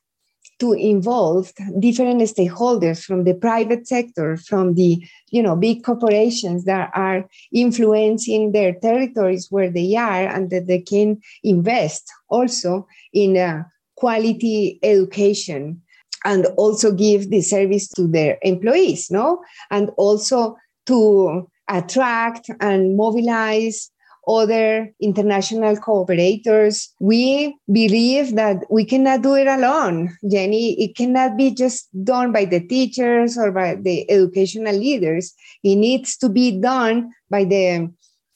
to 0.60 0.74
involve 0.74 1.54
different 1.80 2.22
stakeholders 2.22 3.04
from 3.04 3.24
the 3.24 3.34
private 3.34 3.88
sector 3.88 4.38
from 4.38 4.74
the 4.74 5.06
you 5.30 5.42
know 5.42 5.56
big 5.56 5.84
corporations 5.84 6.66
that 6.66 6.90
are 6.94 7.28
influencing 7.52 8.52
their 8.52 8.74
territories 8.74 9.48
where 9.50 9.70
they 9.70 9.96
are 9.96 10.28
and 10.28 10.50
that 10.50 10.68
they 10.68 10.80
can 10.80 11.20
invest 11.44 12.12
also 12.30 12.88
in 13.14 13.38
a 13.38 13.66
quality 13.96 14.80
education 14.84 15.82
and 16.26 16.46
also 16.58 16.92
give 16.92 17.30
the 17.30 17.42
service 17.42 17.88
to 17.88 18.08
their 18.08 18.38
employees 18.42 19.10
no? 19.12 19.42
And 19.72 19.92
also 19.98 20.58
to 20.88 21.50
attract 21.70 22.50
and 22.60 22.96
mobilize 22.96 23.92
other 24.28 24.92
international 25.02 25.76
cooperators. 25.78 26.90
We 27.00 27.56
believe 27.72 28.36
that 28.36 28.66
we 28.70 28.86
cannot 28.86 29.22
do 29.22 29.36
it 29.36 29.48
alone, 29.48 30.18
Jenny. 30.30 30.74
It 30.84 30.96
cannot 30.96 31.38
be 31.38 31.52
just 31.52 31.88
done 32.04 32.32
by 32.32 32.46
the 32.46 32.60
teachers 32.60 33.38
or 33.38 33.52
by 33.52 33.76
the 33.76 34.10
educational 34.12 34.76
leaders. 34.76 35.34
It 35.64 35.76
needs 35.76 36.18
to 36.18 36.30
be 36.30 36.60
done 36.60 37.12
by 37.30 37.46
the 37.46 37.90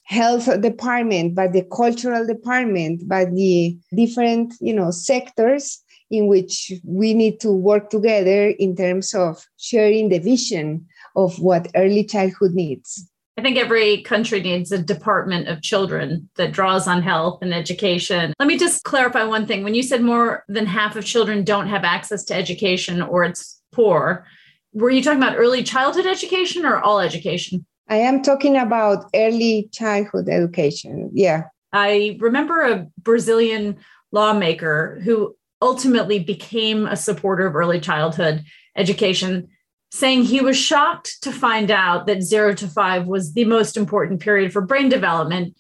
health 0.04 0.62
department, 0.62 1.36
by 1.36 1.47
the 1.47 1.63
cultural 1.63 2.25
department, 2.27 3.08
by 3.08 3.25
the 3.25 3.77
different, 3.95 4.54
you 4.60 4.73
know, 4.73 4.91
sectors 4.91 5.82
in 6.10 6.27
which 6.27 6.73
we 6.84 7.13
need 7.13 7.39
to 7.39 7.51
work 7.51 7.89
together 7.89 8.49
in 8.49 8.75
terms 8.75 9.13
of 9.13 9.45
sharing 9.58 10.10
the 10.10 10.19
vision 10.19 10.86
of 11.15 11.39
what 11.39 11.71
early 11.75 12.04
childhood 12.04 12.51
needs. 12.51 13.10
I 13.41 13.43
think 13.43 13.58
every 13.58 14.04
country 14.04 14.39
needs 14.39 14.71
a 14.71 14.77
department 14.77 15.47
of 15.47 15.63
children 15.63 16.30
that 16.36 16.51
draws 16.51 16.88
on 16.88 17.01
health 17.01 17.39
and 17.41 17.56
education. 17.56 18.36
Let 18.38 18.47
me 18.47 18.56
just 18.56 18.84
clarify 18.84 19.23
one 19.23 19.47
thing. 19.47 19.63
When 19.63 19.73
you 19.73 19.82
said 19.82 20.04
more 20.04 20.45
than 20.47 20.67
half 20.67 20.95
of 20.95 21.06
children 21.06 21.43
don't 21.43 21.67
have 21.67 21.84
access 21.84 22.23
to 22.25 22.36
education 22.36 23.01
or 23.01 23.23
it's 23.23 23.60
poor, 23.71 24.27
were 24.73 24.91
you 24.91 25.01
talking 25.01 25.17
about 25.17 25.39
early 25.39 25.63
childhood 25.63 26.06
education 26.06 26.67
or 26.67 26.82
all 26.82 26.99
education? 26.99 27.65
I 27.89 27.95
am 27.95 28.21
talking 28.21 28.58
about 28.58 29.10
early 29.15 29.69
childhood 29.73 30.30
education. 30.30 31.10
Yeah. 31.12 31.45
I 31.73 32.19
remember 32.19 32.62
a 32.62 32.86
Brazilian 32.99 33.77
lawmaker 34.12 35.01
who 35.04 35.36
ultimately 35.63 36.19
became 36.19 36.86
a 36.86 36.95
supporter 36.95 37.47
of 37.47 37.56
early 37.56 37.80
childhood 37.80 38.43
education 38.77 39.47
saying 39.91 40.23
he 40.23 40.41
was 40.41 40.58
shocked 40.58 41.21
to 41.21 41.32
find 41.32 41.69
out 41.69 42.08
that 42.08 42.23
zero 42.23 42.54
to 42.54 42.67
five 42.67 43.08
was 43.08 43.34
the 43.34 43.45
most 43.45 43.75
important 43.75 44.21
period 44.21 44.54
for 44.54 44.62
brain 44.62 44.89
development. 44.89 45.56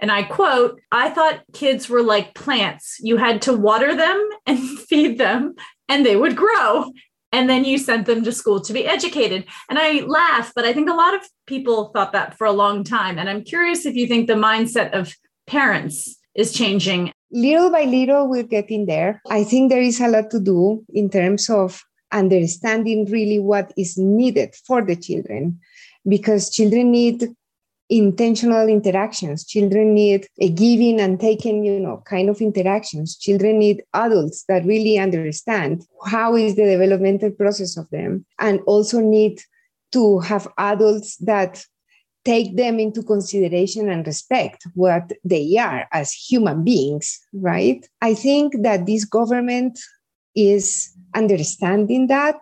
And 0.00 0.10
I 0.10 0.24
quote, 0.24 0.80
I 0.92 1.08
thought 1.10 1.44
kids 1.54 1.88
were 1.88 2.02
like 2.02 2.34
plants. 2.34 2.98
You 3.00 3.16
had 3.16 3.40
to 3.42 3.56
water 3.56 3.94
them 3.96 4.28
and 4.44 4.58
feed 4.88 5.18
them, 5.18 5.54
and 5.88 6.04
they 6.04 6.16
would 6.16 6.36
grow. 6.36 6.90
And 7.32 7.48
then 7.50 7.64
you 7.64 7.78
sent 7.78 8.06
them 8.06 8.24
to 8.24 8.32
school 8.32 8.60
to 8.60 8.72
be 8.72 8.86
educated. 8.86 9.46
And 9.68 9.78
I 9.78 10.00
laugh, 10.00 10.52
but 10.54 10.64
I 10.64 10.72
think 10.72 10.88
a 10.88 10.94
lot 10.94 11.14
of 11.14 11.22
people 11.46 11.90
thought 11.92 12.12
that 12.12 12.36
for 12.36 12.46
a 12.46 12.52
long 12.52 12.84
time. 12.84 13.18
And 13.18 13.28
I'm 13.28 13.42
curious 13.42 13.84
if 13.84 13.94
you 13.94 14.06
think 14.06 14.26
the 14.26 14.34
mindset 14.34 14.92
of 14.92 15.14
parents 15.46 16.16
is 16.34 16.52
changing. 16.52 17.12
Little 17.30 17.70
by 17.70 17.84
little, 17.84 18.28
we're 18.28 18.44
getting 18.44 18.86
there. 18.86 19.20
I 19.28 19.44
think 19.44 19.70
there 19.70 19.82
is 19.82 20.00
a 20.00 20.08
lot 20.08 20.30
to 20.30 20.40
do 20.40 20.84
in 20.92 21.10
terms 21.10 21.50
of 21.50 21.82
understanding 22.12 23.06
really 23.06 23.38
what 23.38 23.72
is 23.76 23.98
needed 23.98 24.54
for 24.66 24.82
the 24.82 24.96
children 24.96 25.58
because 26.06 26.50
children 26.50 26.90
need 26.90 27.28
intentional 27.88 28.68
interactions. 28.68 29.44
Children 29.44 29.94
need 29.94 30.26
a 30.40 30.48
giving 30.48 31.00
and 31.00 31.20
taking 31.20 31.64
you 31.64 31.78
know 31.78 32.02
kind 32.06 32.28
of 32.28 32.40
interactions. 32.40 33.16
Children 33.16 33.58
need 33.58 33.82
adults 33.94 34.44
that 34.48 34.64
really 34.64 34.98
understand 34.98 35.84
how 36.04 36.34
is 36.34 36.56
the 36.56 36.64
developmental 36.64 37.30
process 37.30 37.76
of 37.76 37.88
them 37.90 38.24
and 38.38 38.60
also 38.66 39.00
need 39.00 39.40
to 39.92 40.18
have 40.20 40.48
adults 40.58 41.16
that 41.18 41.64
take 42.24 42.56
them 42.56 42.80
into 42.80 43.04
consideration 43.04 43.88
and 43.88 44.04
respect 44.04 44.66
what 44.74 45.12
they 45.22 45.56
are 45.58 45.86
as 45.92 46.12
human 46.12 46.64
beings 46.64 47.20
right? 47.32 47.88
I 48.02 48.14
think 48.14 48.62
that 48.62 48.86
this 48.86 49.04
government 49.04 49.78
is 50.36 50.92
understanding 51.14 52.06
that 52.08 52.36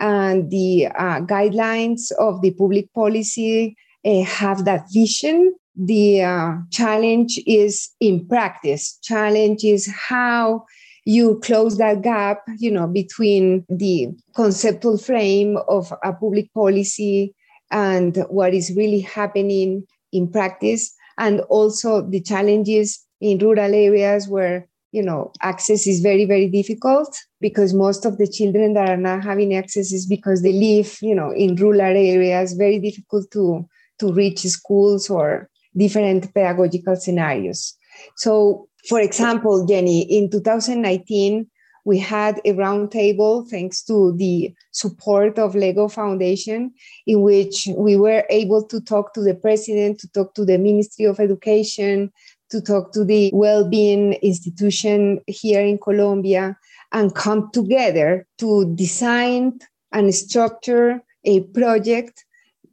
and 0.00 0.50
the 0.50 0.86
uh, 0.86 1.20
guidelines 1.20 2.10
of 2.18 2.40
the 2.42 2.50
public 2.52 2.92
policy 2.94 3.76
uh, 4.04 4.22
have 4.22 4.64
that 4.64 4.86
vision. 4.92 5.54
The 5.76 6.22
uh, 6.22 6.52
challenge 6.70 7.38
is 7.46 7.90
in 8.00 8.26
practice. 8.26 8.98
Challenge 9.02 9.62
is 9.64 9.90
how 10.08 10.64
you 11.04 11.40
close 11.40 11.78
that 11.78 12.02
gap 12.02 12.42
you 12.58 12.70
know 12.70 12.86
between 12.86 13.64
the 13.68 14.08
conceptual 14.34 14.98
frame 14.98 15.56
of 15.68 15.92
a 16.04 16.12
public 16.12 16.52
policy 16.52 17.34
and 17.70 18.18
what 18.28 18.52
is 18.52 18.72
really 18.76 19.00
happening 19.00 19.86
in 20.12 20.30
practice 20.30 20.94
and 21.18 21.40
also 21.42 22.02
the 22.08 22.20
challenges 22.20 23.04
in 23.20 23.38
rural 23.38 23.74
areas 23.74 24.28
where 24.28 24.68
you 24.92 25.02
know 25.02 25.32
access 25.42 25.86
is 25.86 26.00
very 26.00 26.24
very 26.24 26.48
difficult 26.48 27.16
because 27.40 27.72
most 27.72 28.04
of 28.04 28.18
the 28.18 28.26
children 28.26 28.74
that 28.74 28.88
are 28.88 28.96
not 28.96 29.22
having 29.22 29.54
access 29.54 29.92
is 29.92 30.06
because 30.06 30.42
they 30.42 30.52
live 30.52 30.98
you 31.00 31.14
know 31.14 31.30
in 31.30 31.54
rural 31.56 31.80
areas 31.80 32.54
very 32.54 32.78
difficult 32.78 33.30
to 33.30 33.66
to 33.98 34.12
reach 34.12 34.40
schools 34.40 35.10
or 35.10 35.48
different 35.76 36.32
pedagogical 36.34 36.96
scenarios. 36.96 37.74
So 38.16 38.68
for 38.88 39.00
example 39.00 39.66
jenny 39.66 40.02
in 40.02 40.30
2019 40.30 41.46
we 41.84 41.98
had 41.98 42.40
a 42.44 42.52
roundtable 42.52 43.48
thanks 43.48 43.82
to 43.82 44.12
the 44.16 44.54
support 44.70 45.38
of 45.38 45.54
lego 45.54 45.88
foundation 45.88 46.72
in 47.06 47.22
which 47.22 47.68
we 47.76 47.96
were 47.96 48.24
able 48.30 48.62
to 48.66 48.80
talk 48.80 49.14
to 49.14 49.20
the 49.20 49.34
president 49.34 49.98
to 49.98 50.08
talk 50.12 50.34
to 50.34 50.44
the 50.44 50.58
ministry 50.58 51.04
of 51.04 51.20
education 51.20 52.10
to 52.50 52.60
talk 52.60 52.92
to 52.92 53.04
the 53.04 53.30
well-being 53.32 54.14
institution 54.14 55.20
here 55.26 55.60
in 55.60 55.78
Colombia 55.78 56.56
and 56.92 57.14
come 57.14 57.50
together 57.52 58.26
to 58.38 58.74
design 58.74 59.58
and 59.92 60.14
structure 60.14 61.02
a 61.24 61.40
project 61.40 62.24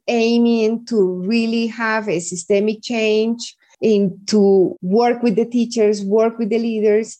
aiming 0.08 0.84
to 0.86 1.22
really 1.26 1.66
have 1.66 2.08
a 2.08 2.18
systemic 2.18 2.82
change 2.82 3.56
in 3.80 4.18
to 4.26 4.76
work 4.82 5.22
with 5.22 5.36
the 5.36 5.44
teachers, 5.44 6.02
work 6.02 6.38
with 6.38 6.50
the 6.50 6.58
leaders, 6.58 7.18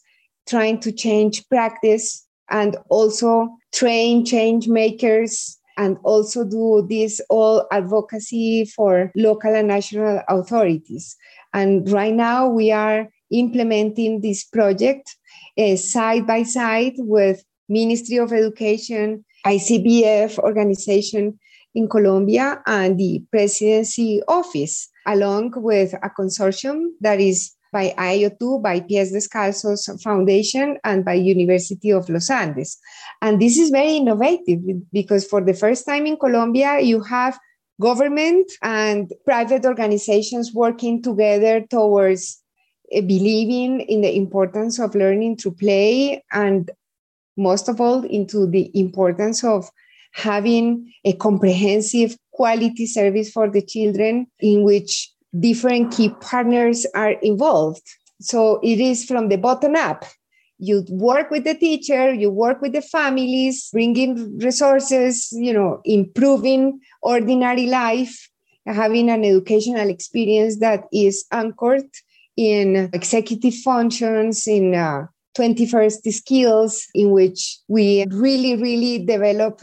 trying 0.48 0.80
to 0.80 0.90
change 0.90 1.46
practice 1.48 2.26
and 2.50 2.76
also 2.88 3.48
train 3.72 4.24
change 4.24 4.66
makers 4.66 5.57
and 5.78 5.96
also 6.02 6.44
do 6.44 6.86
this 6.90 7.20
all 7.30 7.66
advocacy 7.70 8.64
for 8.64 9.10
local 9.14 9.54
and 9.54 9.68
national 9.68 10.20
authorities. 10.28 11.16
And 11.54 11.90
right 11.90 12.12
now 12.12 12.48
we 12.48 12.72
are 12.72 13.08
implementing 13.30 14.20
this 14.20 14.44
project 14.44 15.16
uh, 15.56 15.76
side 15.76 16.26
by 16.26 16.42
side 16.42 16.94
with 16.98 17.44
Ministry 17.68 18.16
of 18.18 18.32
Education, 18.32 19.24
ICBF 19.46 20.38
organization 20.38 21.38
in 21.74 21.88
Colombia, 21.88 22.60
and 22.66 22.98
the 22.98 23.22
presidency 23.30 24.20
office, 24.26 24.88
along 25.06 25.52
with 25.56 25.94
a 25.94 26.10
consortium 26.10 26.88
that 27.00 27.20
is 27.20 27.52
by 27.72 27.94
aeioTU, 27.98 28.62
by 28.62 28.80
Pies 28.80 29.12
Descalzos 29.12 30.00
Foundation, 30.02 30.78
and 30.84 31.04
by 31.04 31.14
University 31.14 31.90
of 31.90 32.08
Los 32.08 32.30
Andes. 32.30 32.78
And 33.22 33.40
this 33.40 33.58
is 33.58 33.70
very 33.70 33.96
innovative 33.96 34.60
because 34.92 35.26
for 35.26 35.40
the 35.40 35.54
first 35.54 35.86
time 35.86 36.06
in 36.06 36.16
Colombia, 36.16 36.80
you 36.80 37.00
have 37.02 37.38
government 37.80 38.50
and 38.62 39.12
private 39.24 39.64
organizations 39.64 40.52
working 40.52 41.02
together 41.02 41.60
towards 41.70 42.42
uh, 42.94 43.00
believing 43.02 43.80
in 43.82 44.00
the 44.00 44.16
importance 44.16 44.78
of 44.78 44.94
learning 44.94 45.36
through 45.36 45.54
play 45.54 46.24
and 46.32 46.70
most 47.36 47.68
of 47.68 47.80
all 47.80 48.04
into 48.04 48.46
the 48.46 48.70
importance 48.78 49.44
of 49.44 49.70
having 50.12 50.92
a 51.04 51.12
comprehensive 51.12 52.16
quality 52.32 52.86
service 52.86 53.30
for 53.30 53.48
the 53.48 53.62
children 53.62 54.26
in 54.40 54.64
which 54.64 55.12
different 55.38 55.92
key 55.92 56.10
partners 56.20 56.86
are 56.94 57.12
involved. 57.22 57.82
So 58.20 58.60
it 58.62 58.80
is 58.80 59.04
from 59.04 59.28
the 59.28 59.36
bottom 59.36 59.76
up. 59.76 60.04
You 60.58 60.84
work 60.88 61.30
with 61.30 61.44
the 61.44 61.54
teacher, 61.54 62.12
you 62.12 62.30
work 62.30 62.60
with 62.60 62.72
the 62.72 62.82
families, 62.82 63.68
bringing 63.72 64.38
resources, 64.38 65.28
you 65.32 65.52
know, 65.52 65.80
improving 65.84 66.80
ordinary 67.00 67.66
life, 67.66 68.28
having 68.66 69.08
an 69.08 69.24
educational 69.24 69.88
experience 69.88 70.58
that 70.58 70.84
is 70.92 71.24
anchored 71.30 71.88
in 72.36 72.90
executive 72.92 73.54
functions, 73.54 74.46
in 74.46 74.74
uh, 74.74 75.06
21st 75.38 76.12
skills 76.12 76.88
in 76.94 77.10
which 77.10 77.58
we 77.68 78.04
really, 78.10 78.56
really 78.56 79.04
develop 79.04 79.60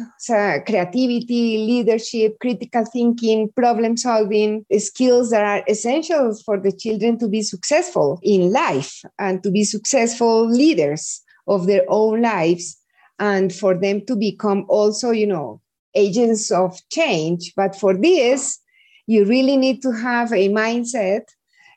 creativity, 0.66 1.58
leadership, 1.58 2.38
critical 2.40 2.86
thinking, 2.86 3.50
problem 3.56 3.98
solving 3.98 4.66
skills 4.78 5.32
that 5.32 5.44
are 5.44 5.64
essential 5.68 6.34
for 6.46 6.58
the 6.58 6.72
children 6.72 7.20
to 7.20 7.28
be 7.28 7.42
successful 7.42 8.20
in 8.24 8.54
life 8.54 9.02
and 9.20 9.44
to 9.44 9.52
be 9.52 9.66
successful 9.66 10.48
leaders 10.50 11.22
of 11.48 11.68
their 11.68 11.84
own 11.90 12.22
lives 12.22 12.78
and 13.20 13.54
for 13.54 13.78
them 13.78 14.06
to 14.06 14.16
become 14.16 14.66
also, 14.70 15.12
you 15.12 15.28
know, 15.28 15.60
agents 15.94 16.52
of 16.52 16.80
change. 16.90 17.54
But 17.56 17.76
for 17.76 17.94
this, 17.94 18.60
you 19.08 19.26
really 19.26 19.58
need 19.58 19.82
to 19.82 19.92
have 19.92 20.32
a 20.32 20.50
mindset 20.50 21.24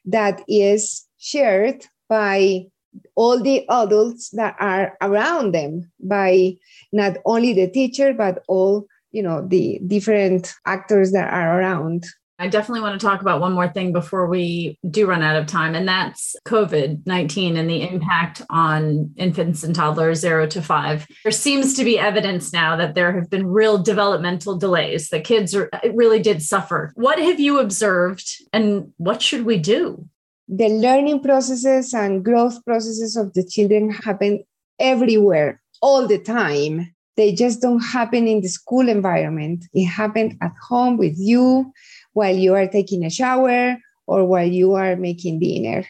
that 0.04 0.42
is 0.48 1.04
shared 1.18 1.84
by 2.08 2.66
all 3.14 3.40
the 3.42 3.64
adults 3.68 4.30
that 4.30 4.56
are 4.58 4.96
around 5.00 5.54
them 5.54 5.90
by 6.00 6.54
not 6.92 7.16
only 7.24 7.52
the 7.52 7.68
teacher 7.68 8.12
but 8.12 8.42
all 8.48 8.86
you 9.10 9.22
know 9.22 9.46
the 9.46 9.80
different 9.86 10.54
actors 10.66 11.12
that 11.12 11.32
are 11.32 11.58
around 11.58 12.04
I 12.40 12.46
definitely 12.46 12.82
want 12.82 13.00
to 13.00 13.04
talk 13.04 13.20
about 13.20 13.40
one 13.40 13.52
more 13.52 13.68
thing 13.68 13.92
before 13.92 14.28
we 14.28 14.78
do 14.88 15.06
run 15.06 15.22
out 15.22 15.34
of 15.34 15.46
time, 15.46 15.74
and 15.74 15.88
that's 15.88 16.36
COVID 16.46 17.04
19 17.04 17.56
and 17.56 17.68
the 17.68 17.82
impact 17.82 18.42
on 18.48 19.12
infants 19.16 19.64
and 19.64 19.74
toddlers 19.74 20.20
zero 20.20 20.46
to 20.46 20.62
five. 20.62 21.06
There 21.24 21.32
seems 21.32 21.74
to 21.74 21.84
be 21.84 21.98
evidence 21.98 22.52
now 22.52 22.76
that 22.76 22.94
there 22.94 23.12
have 23.12 23.28
been 23.28 23.48
real 23.48 23.78
developmental 23.78 24.56
delays. 24.56 25.08
The 25.08 25.20
kids 25.20 25.54
are, 25.54 25.68
really 25.92 26.20
did 26.20 26.40
suffer. 26.40 26.92
What 26.94 27.18
have 27.18 27.40
you 27.40 27.58
observed, 27.58 28.30
and 28.52 28.92
what 28.98 29.20
should 29.20 29.44
we 29.44 29.58
do? 29.58 30.08
The 30.48 30.68
learning 30.68 31.20
processes 31.20 31.92
and 31.92 32.24
growth 32.24 32.64
processes 32.64 33.16
of 33.16 33.34
the 33.34 33.44
children 33.44 33.90
happen 33.90 34.44
everywhere 34.78 35.60
all 35.82 36.06
the 36.06 36.18
time. 36.18 36.94
They 37.16 37.32
just 37.32 37.60
don't 37.60 37.80
happen 37.80 38.26
in 38.26 38.40
the 38.40 38.48
school 38.48 38.88
environment. 38.88 39.66
It 39.74 39.84
happened 39.84 40.38
at 40.40 40.52
home 40.68 40.96
with 40.96 41.16
you 41.18 41.72
while 42.12 42.34
you 42.34 42.54
are 42.54 42.66
taking 42.66 43.04
a 43.04 43.10
shower 43.10 43.76
or 44.06 44.24
while 44.24 44.46
you 44.48 44.74
are 44.74 44.96
making 44.96 45.40
dinner. 45.40 45.84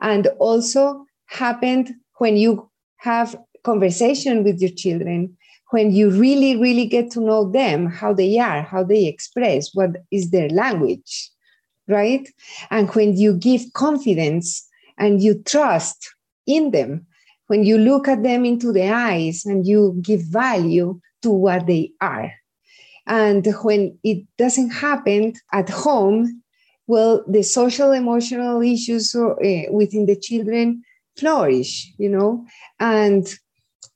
And 0.00 0.26
also 0.38 1.04
happened 1.26 1.92
when 2.16 2.36
you 2.36 2.68
have 2.96 3.36
conversation 3.64 4.42
with 4.44 4.60
your 4.60 4.70
children 4.70 5.36
when 5.70 5.90
you 5.90 6.10
really 6.10 6.56
really 6.56 6.86
get 6.86 7.10
to 7.10 7.20
know 7.20 7.50
them 7.50 7.86
how 7.86 8.14
they 8.14 8.38
are 8.38 8.62
how 8.62 8.82
they 8.82 9.04
express 9.06 9.74
what 9.74 9.90
is 10.10 10.30
their 10.30 10.48
language 10.48 11.30
right? 11.88 12.28
And 12.70 12.88
when 12.90 13.16
you 13.16 13.34
give 13.34 13.72
confidence 13.72 14.66
and 14.98 15.22
you 15.22 15.42
trust 15.42 16.14
in 16.46 16.70
them, 16.70 17.06
when 17.46 17.64
you 17.64 17.78
look 17.78 18.08
at 18.08 18.22
them 18.22 18.44
into 18.44 18.72
the 18.72 18.90
eyes 18.90 19.44
and 19.46 19.66
you 19.66 19.98
give 20.02 20.22
value 20.22 21.00
to 21.22 21.30
what 21.30 21.66
they 21.66 21.92
are. 22.00 22.30
And 23.06 23.46
when 23.62 23.98
it 24.04 24.26
doesn't 24.36 24.70
happen 24.70 25.32
at 25.52 25.70
home, 25.70 26.42
well, 26.86 27.24
the 27.26 27.42
social 27.42 27.92
emotional 27.92 28.62
issues 28.62 29.14
uh, 29.14 29.34
within 29.70 30.06
the 30.06 30.16
children 30.16 30.82
flourish, 31.16 31.92
you 31.98 32.08
know, 32.08 32.46
and 32.78 33.26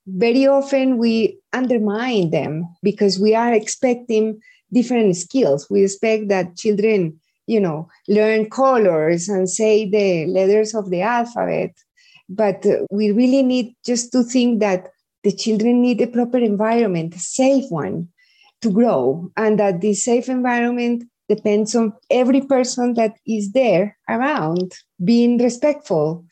very 0.07 0.47
often 0.47 0.99
we 0.99 1.39
undermine 1.53 2.31
them 2.31 2.67
because 2.83 3.19
we 3.19 3.35
are 3.35 3.53
expecting 3.53 4.41
different 4.73 5.17
skills. 5.17 5.69
We 5.71 5.85
expect 5.85 6.29
that 6.29 6.57
children 6.57 7.21
you 7.47 7.61
know, 7.61 7.89
learn 8.09 8.49
colors 8.51 9.29
and 9.29 9.49
say 9.49 9.89
the 9.89 10.27
letters 10.27 10.75
of 10.75 10.91
the 10.91 11.03
alphabet. 11.03 11.73
But 12.29 12.65
uh, 12.65 12.87
we 12.91 13.11
really 13.11 13.43
need 13.43 13.75
just 13.85 14.13
to 14.13 14.23
think 14.23 14.61
that 14.61 14.89
the 15.23 15.33
children 15.33 15.83
need 15.83 16.01
a 16.01 16.07
proper 16.07 16.39
environment, 16.39 17.15
a 17.15 17.19
safe 17.19 17.65
one 17.71 18.09
to 18.63 18.71
grow, 18.71 19.31
and 19.37 19.59
that 19.59 19.81
this 19.81 20.05
safe 20.05 20.29
environment 20.29 21.05
depends 21.29 21.75
on 21.75 21.93
every 22.11 22.41
person 22.41 22.95
that 22.95 23.17
is 23.27 23.53
there 23.53 23.97
around 24.09 24.73
being 25.05 25.39
respectful, 25.39 26.25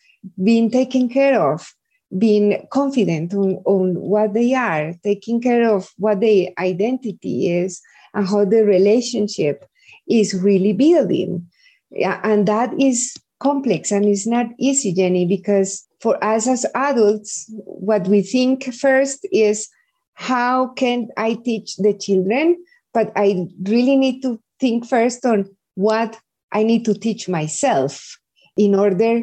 being 0.42 0.70
taken 0.70 1.08
care 1.08 1.40
of, 1.40 1.72
being 2.18 2.66
confident 2.70 3.32
on, 3.34 3.62
on 3.64 3.94
what 3.94 4.34
they 4.34 4.54
are, 4.54 4.94
taking 5.02 5.40
care 5.40 5.68
of 5.68 5.90
what 5.96 6.20
their 6.20 6.48
identity 6.58 7.50
is, 7.50 7.80
and 8.14 8.26
how 8.26 8.44
the 8.44 8.64
relationship 8.64 9.64
is 10.10 10.34
really 10.34 10.72
building. 10.72 11.46
Yeah, 11.90 12.20
and 12.22 12.46
that 12.46 12.78
is 12.80 13.16
complex 13.40 13.90
and 13.90 14.04
it's 14.04 14.26
not 14.26 14.46
easy, 14.58 14.92
Jenny, 14.92 15.26
because 15.26 15.86
for 16.00 16.22
us 16.22 16.46
as 16.46 16.64
adults, 16.74 17.50
what 17.64 18.06
we 18.06 18.22
think 18.22 18.72
first 18.74 19.26
is 19.32 19.68
how 20.14 20.68
can 20.68 21.08
I 21.16 21.34
teach 21.34 21.76
the 21.76 21.94
children? 21.94 22.62
But 22.92 23.12
I 23.16 23.46
really 23.62 23.96
need 23.96 24.20
to 24.22 24.40
think 24.60 24.86
first 24.86 25.24
on 25.24 25.48
what 25.74 26.18
I 26.52 26.62
need 26.62 26.84
to 26.84 26.94
teach 26.94 27.28
myself 27.28 28.18
in 28.56 28.74
order 28.74 29.22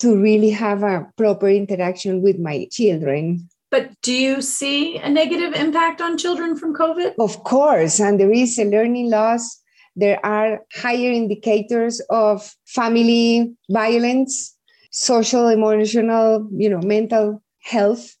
to 0.00 0.20
really 0.20 0.50
have 0.50 0.82
a 0.82 1.06
proper 1.16 1.48
interaction 1.48 2.22
with 2.22 2.38
my 2.38 2.66
children. 2.70 3.48
But 3.70 3.90
do 4.02 4.12
you 4.12 4.42
see 4.42 4.98
a 4.98 5.08
negative 5.08 5.54
impact 5.54 6.00
on 6.00 6.18
children 6.18 6.56
from 6.56 6.74
COVID? 6.74 7.14
Of 7.18 7.44
course. 7.44 8.00
And 8.00 8.18
there 8.18 8.32
is 8.32 8.58
a 8.58 8.64
learning 8.64 9.10
loss 9.10 9.60
there 9.96 10.24
are 10.24 10.60
higher 10.74 11.10
indicators 11.10 12.00
of 12.10 12.54
family 12.66 13.54
violence, 13.70 14.56
social, 14.90 15.48
emotional, 15.48 16.48
you 16.52 16.68
know, 16.68 16.80
mental 16.80 17.42
health 17.62 18.16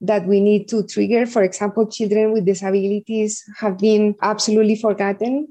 that 0.00 0.26
we 0.26 0.40
need 0.40 0.68
to 0.68 0.86
trigger. 0.86 1.26
For 1.26 1.42
example, 1.42 1.86
children 1.86 2.32
with 2.32 2.46
disabilities 2.46 3.42
have 3.58 3.78
been 3.78 4.14
absolutely 4.22 4.76
forgotten. 4.76 5.48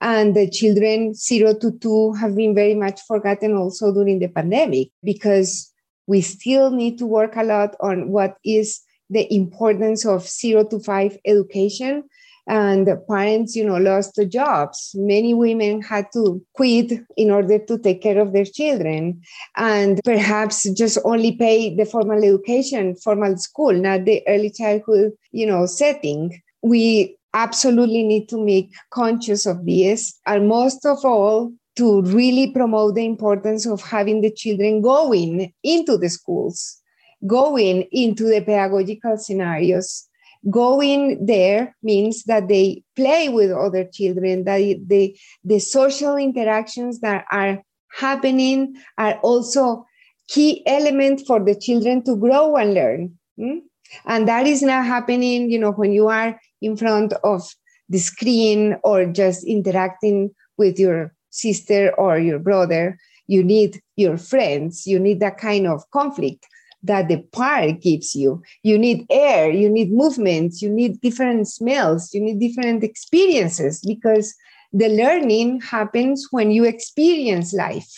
And 0.00 0.34
the 0.34 0.48
children 0.48 1.14
zero 1.14 1.54
to 1.58 1.72
two 1.72 2.14
have 2.14 2.34
been 2.34 2.54
very 2.54 2.74
much 2.74 3.00
forgotten 3.06 3.54
also 3.54 3.92
during 3.92 4.18
the 4.18 4.28
pandemic 4.28 4.88
because 5.04 5.70
we 6.06 6.22
still 6.22 6.70
need 6.70 6.98
to 6.98 7.06
work 7.06 7.36
a 7.36 7.44
lot 7.44 7.76
on 7.80 8.10
what 8.10 8.36
is 8.44 8.80
the 9.10 9.32
importance 9.32 10.06
of 10.06 10.26
zero 10.26 10.64
to 10.64 10.80
five 10.80 11.18
education 11.26 12.04
and 12.50 12.88
parents 13.06 13.54
you 13.54 13.64
know 13.64 13.76
lost 13.76 14.16
their 14.16 14.26
jobs. 14.26 14.90
Many 14.96 15.32
women 15.34 15.80
had 15.82 16.10
to 16.14 16.44
quit 16.54 16.92
in 17.16 17.30
order 17.30 17.60
to 17.60 17.78
take 17.78 18.02
care 18.02 18.18
of 18.18 18.32
their 18.32 18.44
children 18.44 19.22
and 19.56 20.00
perhaps 20.04 20.68
just 20.74 20.98
only 21.04 21.36
pay 21.36 21.74
the 21.74 21.84
formal 21.84 22.24
education 22.24 22.96
formal 22.96 23.36
school 23.36 23.72
not 23.72 24.04
the 24.04 24.22
early 24.26 24.50
childhood 24.50 25.12
you 25.30 25.46
know 25.46 25.64
setting. 25.66 26.42
We 26.62 27.16
absolutely 27.32 28.02
need 28.02 28.28
to 28.30 28.44
make 28.44 28.72
conscious 28.90 29.46
of 29.46 29.64
this 29.64 30.18
and 30.26 30.48
most 30.48 30.84
of 30.84 31.04
all 31.04 31.52
to 31.76 32.02
really 32.02 32.50
promote 32.50 32.96
the 32.96 33.04
importance 33.04 33.64
of 33.64 33.80
having 33.80 34.22
the 34.22 34.32
children 34.32 34.82
going 34.82 35.52
into 35.62 35.96
the 35.96 36.10
schools 36.10 36.78
going 37.26 37.82
into 37.92 38.24
the 38.24 38.40
pedagogical 38.40 39.16
scenarios 39.18 40.08
going 40.48 41.26
there 41.26 41.76
means 41.82 42.24
that 42.24 42.48
they 42.48 42.82
play 42.96 43.28
with 43.28 43.50
other 43.50 43.84
children 43.84 44.44
that 44.44 44.58
the, 44.86 45.16
the 45.44 45.58
social 45.58 46.16
interactions 46.16 47.00
that 47.00 47.24
are 47.30 47.62
happening 47.92 48.74
are 48.96 49.18
also 49.18 49.84
key 50.28 50.62
element 50.66 51.20
for 51.26 51.44
the 51.44 51.54
children 51.54 52.02
to 52.04 52.16
grow 52.16 52.56
and 52.56 52.72
learn 52.72 53.18
hmm? 53.36 53.58
and 54.06 54.28
that 54.28 54.46
is 54.46 54.62
not 54.62 54.86
happening 54.86 55.50
you 55.50 55.58
know 55.58 55.72
when 55.72 55.92
you 55.92 56.06
are 56.06 56.40
in 56.62 56.76
front 56.76 57.12
of 57.24 57.42
the 57.90 57.98
screen 57.98 58.76
or 58.84 59.04
just 59.04 59.44
interacting 59.44 60.30
with 60.56 60.78
your 60.78 61.12
sister 61.30 61.92
or 61.98 62.18
your 62.18 62.38
brother. 62.38 62.96
You 63.26 63.44
need 63.44 63.80
your 63.96 64.16
friends. 64.16 64.86
You 64.86 64.98
need 64.98 65.20
that 65.20 65.38
kind 65.38 65.66
of 65.66 65.82
conflict 65.90 66.46
that 66.82 67.08
the 67.08 67.18
park 67.32 67.80
gives 67.80 68.14
you. 68.14 68.42
You 68.62 68.78
need 68.78 69.06
air, 69.10 69.50
you 69.50 69.68
need 69.68 69.92
movements, 69.92 70.62
you 70.62 70.70
need 70.70 71.00
different 71.00 71.48
smells, 71.48 72.12
you 72.14 72.20
need 72.20 72.40
different 72.40 72.82
experiences 72.82 73.80
because 73.86 74.34
the 74.72 74.88
learning 74.88 75.60
happens 75.60 76.28
when 76.30 76.50
you 76.50 76.64
experience 76.64 77.52
life. 77.52 77.90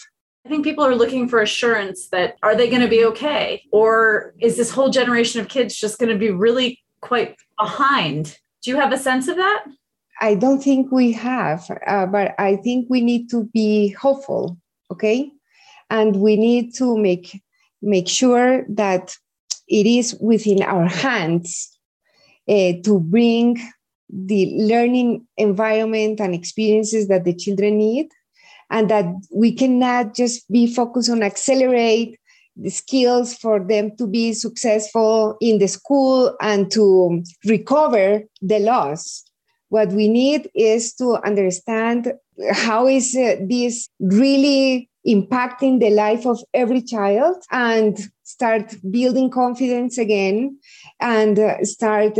I 0.44 0.48
think 0.48 0.64
people 0.64 0.84
are 0.84 0.96
looking 0.96 1.28
for 1.28 1.40
assurance 1.40 2.08
that 2.08 2.36
are 2.42 2.56
they 2.56 2.68
going 2.68 2.82
to 2.82 2.88
be 2.88 3.04
okay? 3.04 3.62
Or 3.70 4.34
is 4.40 4.56
this 4.56 4.70
whole 4.70 4.90
generation 4.90 5.40
of 5.40 5.48
kids 5.48 5.76
just 5.76 5.98
going 5.98 6.10
to 6.10 6.18
be 6.18 6.30
really 6.30 6.80
quite 7.00 7.36
behind? 7.58 8.38
Do 8.62 8.70
you 8.70 8.76
have 8.76 8.92
a 8.92 8.98
sense 8.98 9.28
of 9.28 9.36
that? 9.36 9.64
I 10.20 10.34
don't 10.34 10.62
think 10.62 10.90
we 10.90 11.12
have, 11.12 11.68
uh, 11.86 12.06
but 12.06 12.34
I 12.38 12.56
think 12.56 12.86
we 12.88 13.00
need 13.00 13.30
to 13.30 13.44
be 13.52 13.90
hopeful, 13.90 14.56
okay? 14.90 15.30
And 15.90 16.16
we 16.16 16.36
need 16.36 16.74
to 16.76 16.96
make 16.96 17.42
make 17.82 18.08
sure 18.08 18.64
that 18.68 19.14
it 19.68 19.86
is 19.86 20.16
within 20.20 20.62
our 20.62 20.86
hands 20.86 21.76
uh, 22.48 22.72
to 22.84 23.00
bring 23.00 23.58
the 24.08 24.52
learning 24.56 25.26
environment 25.36 26.20
and 26.20 26.34
experiences 26.34 27.08
that 27.08 27.24
the 27.24 27.34
children 27.34 27.78
need 27.78 28.08
and 28.70 28.90
that 28.90 29.06
we 29.34 29.52
cannot 29.52 30.14
just 30.14 30.50
be 30.50 30.66
focused 30.66 31.10
on 31.10 31.22
accelerate 31.22 32.18
the 32.56 32.70
skills 32.70 33.34
for 33.34 33.60
them 33.60 33.96
to 33.96 34.06
be 34.06 34.32
successful 34.32 35.36
in 35.40 35.58
the 35.58 35.68
school 35.68 36.36
and 36.40 36.70
to 36.70 37.22
recover 37.46 38.22
the 38.42 38.58
loss. 38.58 39.24
What 39.68 39.88
we 39.88 40.08
need 40.08 40.50
is 40.54 40.94
to 40.94 41.18
understand 41.24 42.12
how 42.50 42.86
is 42.86 43.16
uh, 43.16 43.36
this 43.48 43.88
really 44.00 44.90
impacting 45.06 45.80
the 45.80 45.90
life 45.90 46.26
of 46.26 46.38
every 46.54 46.82
child 46.82 47.36
and 47.50 47.98
start 48.22 48.74
building 48.90 49.30
confidence 49.30 49.98
again 49.98 50.58
and 51.00 51.38
uh, 51.38 51.62
start 51.64 52.18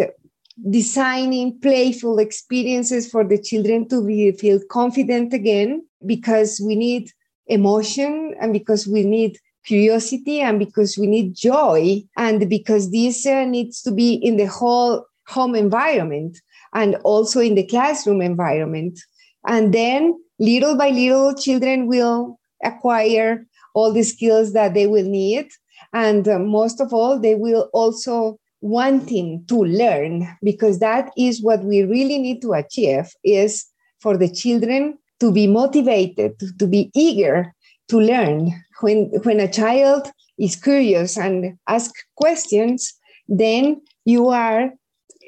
designing 0.71 1.59
playful 1.61 2.19
experiences 2.19 3.11
for 3.11 3.25
the 3.25 3.41
children 3.41 3.89
to 3.89 4.05
be, 4.05 4.33
feel 4.33 4.61
confident 4.71 5.33
again 5.33 5.85
because 6.05 6.61
we 6.65 6.75
need 6.75 7.11
emotion 7.47 8.35
and 8.41 8.53
because 8.53 8.87
we 8.87 9.03
need 9.03 9.39
curiosity 9.65 10.41
and 10.41 10.59
because 10.59 10.99
we 10.99 11.07
need 11.07 11.35
joy 11.35 12.03
and 12.17 12.49
because 12.49 12.91
this 12.91 13.25
uh, 13.27 13.45
needs 13.45 13.81
to 13.83 13.93
be 13.93 14.15
in 14.15 14.37
the 14.37 14.47
whole 14.47 15.05
home 15.29 15.55
environment 15.55 16.39
and 16.75 16.97
also 17.05 17.41
in 17.41 17.55
the 17.55 17.67
classroom 17.67 18.21
environment. 18.21 18.99
And 19.47 19.73
then 19.73 20.21
little 20.39 20.77
by 20.77 20.91
little 20.91 21.35
children 21.35 21.87
will 21.87 22.39
acquire 22.63 23.47
all 23.75 23.93
the 23.93 24.03
skills 24.03 24.53
that 24.53 24.75
they 24.75 24.87
will 24.87 25.05
need. 25.05 25.49
And 25.93 26.27
uh, 26.29 26.39
most 26.39 26.81
of 26.81 26.93
all 26.93 27.19
they 27.19 27.35
will 27.35 27.71
also 27.73 28.39
wanting 28.61 29.45
to 29.49 29.57
learn 29.57 30.29
because 30.43 30.79
that 30.79 31.11
is 31.17 31.43
what 31.43 31.65
we 31.65 31.83
really 31.83 32.19
need 32.19 32.41
to 32.43 32.53
achieve 32.53 33.11
is 33.25 33.67
for 34.01 34.17
the 34.17 34.29
children 34.29 34.99
to 35.21 35.33
be 35.33 35.47
motivated 35.47 36.39
to, 36.39 36.47
to 36.59 36.67
be 36.67 36.91
eager 36.95 37.53
to 37.89 37.99
learn. 37.99 38.53
When 38.81 39.07
when 39.25 39.41
a 39.41 39.51
child 39.51 40.11
is 40.39 40.57
curious 40.57 41.17
and 41.17 41.59
ask 41.69 41.93
questions 42.17 42.95
then 43.29 43.81
you 44.05 44.29
are 44.29 44.73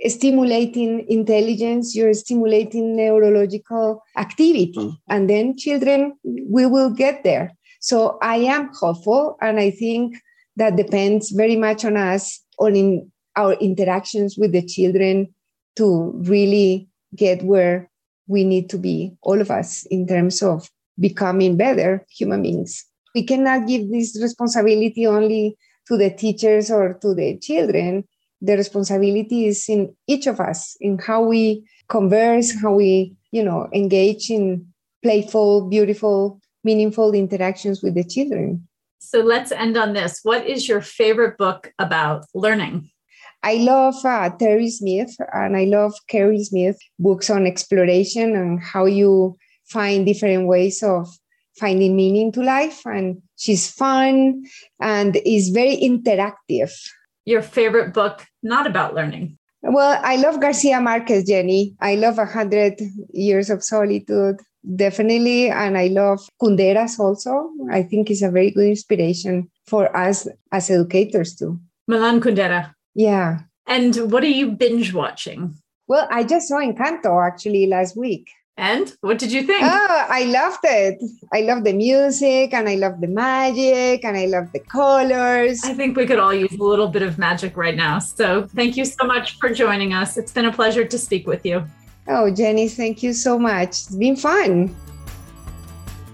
stimulating 0.07 1.07
intelligence, 1.09 1.95
you're 1.95 2.15
stimulating 2.15 2.97
neurological 2.97 4.03
activity, 4.17 4.73
mm. 4.77 4.97
and 5.09 5.29
then 5.29 5.57
children, 5.57 6.15
we 6.25 6.67
will 6.67 6.91
get 6.91 7.25
there. 7.25 7.53
So 7.81 8.19
I 8.23 8.37
am 8.37 8.71
hopeful, 8.75 9.37
and 9.41 9.59
I 9.59 9.71
think 9.71 10.17
that 10.57 10.77
depends 10.77 11.31
very 11.31 11.57
much 11.57 11.85
on 11.85 11.97
us, 11.97 12.41
on 12.59 12.77
in 12.77 13.11
our 13.37 13.55
interactions 13.55 14.37
with 14.39 14.53
the 14.53 14.63
children 14.63 15.35
to 15.77 16.13
really 16.25 16.89
get 17.17 17.43
where 17.43 17.91
we 18.27 18.45
need 18.45 18.71
to 18.71 18.79
be, 18.79 19.13
all 19.23 19.41
of 19.41 19.51
us, 19.51 19.85
in 19.87 20.07
terms 20.07 20.43
of 20.43 20.71
becoming 20.99 21.57
better 21.57 22.07
human 22.09 22.43
beings. 22.43 22.85
We 23.15 23.25
cannot 23.25 23.67
give 23.67 23.91
this 23.91 24.19
responsibility 24.21 25.07
only 25.07 25.57
to 25.89 25.97
the 25.97 26.11
teachers 26.11 26.71
or 26.71 26.95
to 26.95 27.15
the 27.15 27.39
children 27.39 28.05
the 28.45 28.57
responsibility 28.57 29.47
is 29.47 29.69
in 29.69 29.95
each 30.07 30.27
of 30.27 30.41
us 30.41 30.77
in 30.81 30.99
how 30.99 31.23
we 31.23 31.65
converse 31.89 32.53
how 32.61 32.73
we 32.75 33.15
you 33.31 33.43
know 33.43 33.69
engage 33.73 34.31
in 34.31 34.67
playful 35.03 35.69
beautiful 35.69 36.41
meaningful 36.65 37.13
interactions 37.13 37.83
with 37.83 37.95
the 37.95 38.05
children. 38.05 38.67
So 38.99 39.21
let's 39.21 39.53
end 39.53 39.77
on 39.77 39.93
this. 39.93 40.21
What 40.23 40.47
is 40.47 40.67
your 40.67 40.81
favorite 40.81 41.37
book 41.37 41.73
about 41.79 42.25
learning? 42.35 42.91
I 43.43 43.57
love 43.57 44.03
uh, 44.03 44.31
Terry 44.31 44.71
Smith 44.71 45.15
and 45.35 45.55
I 45.57 45.65
love 45.65 45.93
Keri 46.09 46.43
Smith 46.43 46.79
books 46.99 47.29
on 47.29 47.47
exploration 47.47 48.35
and 48.35 48.63
how 48.63 48.87
you 48.87 49.37
find 49.67 50.07
different 50.07 50.47
ways 50.47 50.83
of 50.83 51.07
finding 51.61 51.95
meaning 51.95 52.33
to 52.33 52.43
life. 52.43 52.81
And 52.87 53.21
she's 53.37 53.71
fun 53.71 54.45
and 54.81 55.17
is 55.27 55.51
very 55.51 55.77
interactive 55.77 56.73
your 57.25 57.43
favorite 57.43 57.93
book 57.93 58.27
not 58.43 58.67
about 58.67 58.95
learning? 58.95 59.39
Well, 59.63 59.99
I 60.05 60.17
love 60.17 60.41
Garcia 60.41 60.81
Marquez, 60.81 61.25
Jenny. 61.25 61.75
I 61.81 61.95
love 61.95 62.19
A 62.19 62.27
Hundred 62.27 62.75
Years 63.13 63.49
of 63.49 63.65
Solitude, 63.65 64.37
definitely. 64.77 65.49
And 65.49 65.79
I 65.79 65.87
love 65.87 66.21
Kunderas 66.41 66.99
also. 66.99 67.51
I 67.71 67.83
think 67.83 68.11
it's 68.11 68.21
a 68.21 68.31
very 68.31 68.51
good 68.51 68.67
inspiration 68.69 69.51
for 69.67 69.95
us 69.97 70.29
as 70.53 70.71
educators 70.71 71.35
too. 71.35 71.59
Milan 71.87 72.21
Kundera. 72.21 72.75
Yeah. 72.95 73.41
And 73.67 73.97
what 74.13 74.23
are 74.23 74.27
you 74.27 74.51
binge 74.53 74.93
watching? 74.93 75.57
Well, 75.87 76.07
I 76.11 76.25
just 76.25 76.49
saw 76.49 76.57
Encanto 76.57 77.27
actually 77.27 77.67
last 77.67 77.97
week. 77.97 78.29
And 78.57 78.97
what 79.01 79.19
did 79.19 79.33
you 79.33 79.43
think? 79.43 79.65
Oh, 79.65 80.07
I 80.09 80.25
loved 80.25 80.61
it. 80.63 81.03
I 81.33 81.41
love 81.41 81.65
the 81.65 81.73
music 81.73 82.55
and 82.55 82.69
I 82.69 82.77
love 82.77 83.01
the 83.01 83.09
magic 83.09 84.05
and 84.05 84.17
I 84.17 84.27
love 84.27 84.53
the 84.53 84.61
colors. 84.61 85.61
I 85.65 85.75
think 85.75 85.97
we 85.97 86.07
could 86.07 86.21
all 86.21 86.33
use 86.33 86.53
a 86.53 86.63
little 86.63 86.87
bit 86.87 87.03
of 87.03 87.19
magic 87.19 87.57
right 87.57 87.75
now. 87.75 87.99
So 87.99 88.47
thank 88.55 88.77
you 88.77 88.85
so 88.85 89.05
much 89.07 89.39
for 89.39 89.51
joining 89.53 89.93
us. 89.93 90.17
It's 90.17 90.31
been 90.31 90.45
a 90.45 90.53
pleasure 90.53 90.85
to 90.85 90.99
speak 90.99 91.27
with 91.27 91.45
you. 91.45 91.65
Oh, 92.07 92.31
Jenny, 92.31 92.69
thank 92.69 93.03
you 93.03 93.13
so 93.13 93.39
much. 93.39 93.69
It's 93.69 93.97
been 93.97 94.15
fun. 94.15 94.75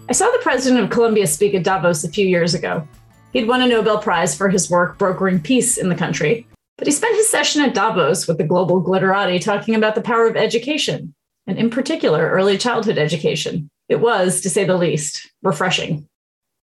I 0.08 0.12
saw 0.12 0.24
the 0.30 0.40
president 0.42 0.82
of 0.82 0.90
Colombia 0.90 1.26
speak 1.26 1.54
at 1.54 1.62
Davos 1.62 2.04
a 2.04 2.08
few 2.08 2.26
years 2.26 2.54
ago. 2.54 2.88
He'd 3.34 3.48
won 3.48 3.60
a 3.60 3.66
Nobel 3.66 3.98
Prize 3.98 4.34
for 4.36 4.48
his 4.48 4.70
work 4.70 4.98
brokering 4.98 5.40
peace 5.40 5.76
in 5.76 5.88
the 5.88 5.94
country, 5.94 6.46
but 6.78 6.86
he 6.86 6.92
spent 6.92 7.16
his 7.16 7.28
session 7.28 7.62
at 7.62 7.74
Davos 7.74 8.26
with 8.26 8.38
the 8.38 8.44
global 8.44 8.82
glitterati 8.82 9.40
talking 9.40 9.74
about 9.74 9.94
the 9.94 10.00
power 10.00 10.26
of 10.26 10.36
education 10.36 11.14
and 11.50 11.58
in 11.58 11.68
particular, 11.68 12.30
early 12.30 12.56
childhood 12.56 12.96
education. 12.96 13.68
It 13.88 14.00
was, 14.00 14.40
to 14.42 14.50
say 14.50 14.64
the 14.64 14.76
least, 14.76 15.28
refreshing. 15.42 16.08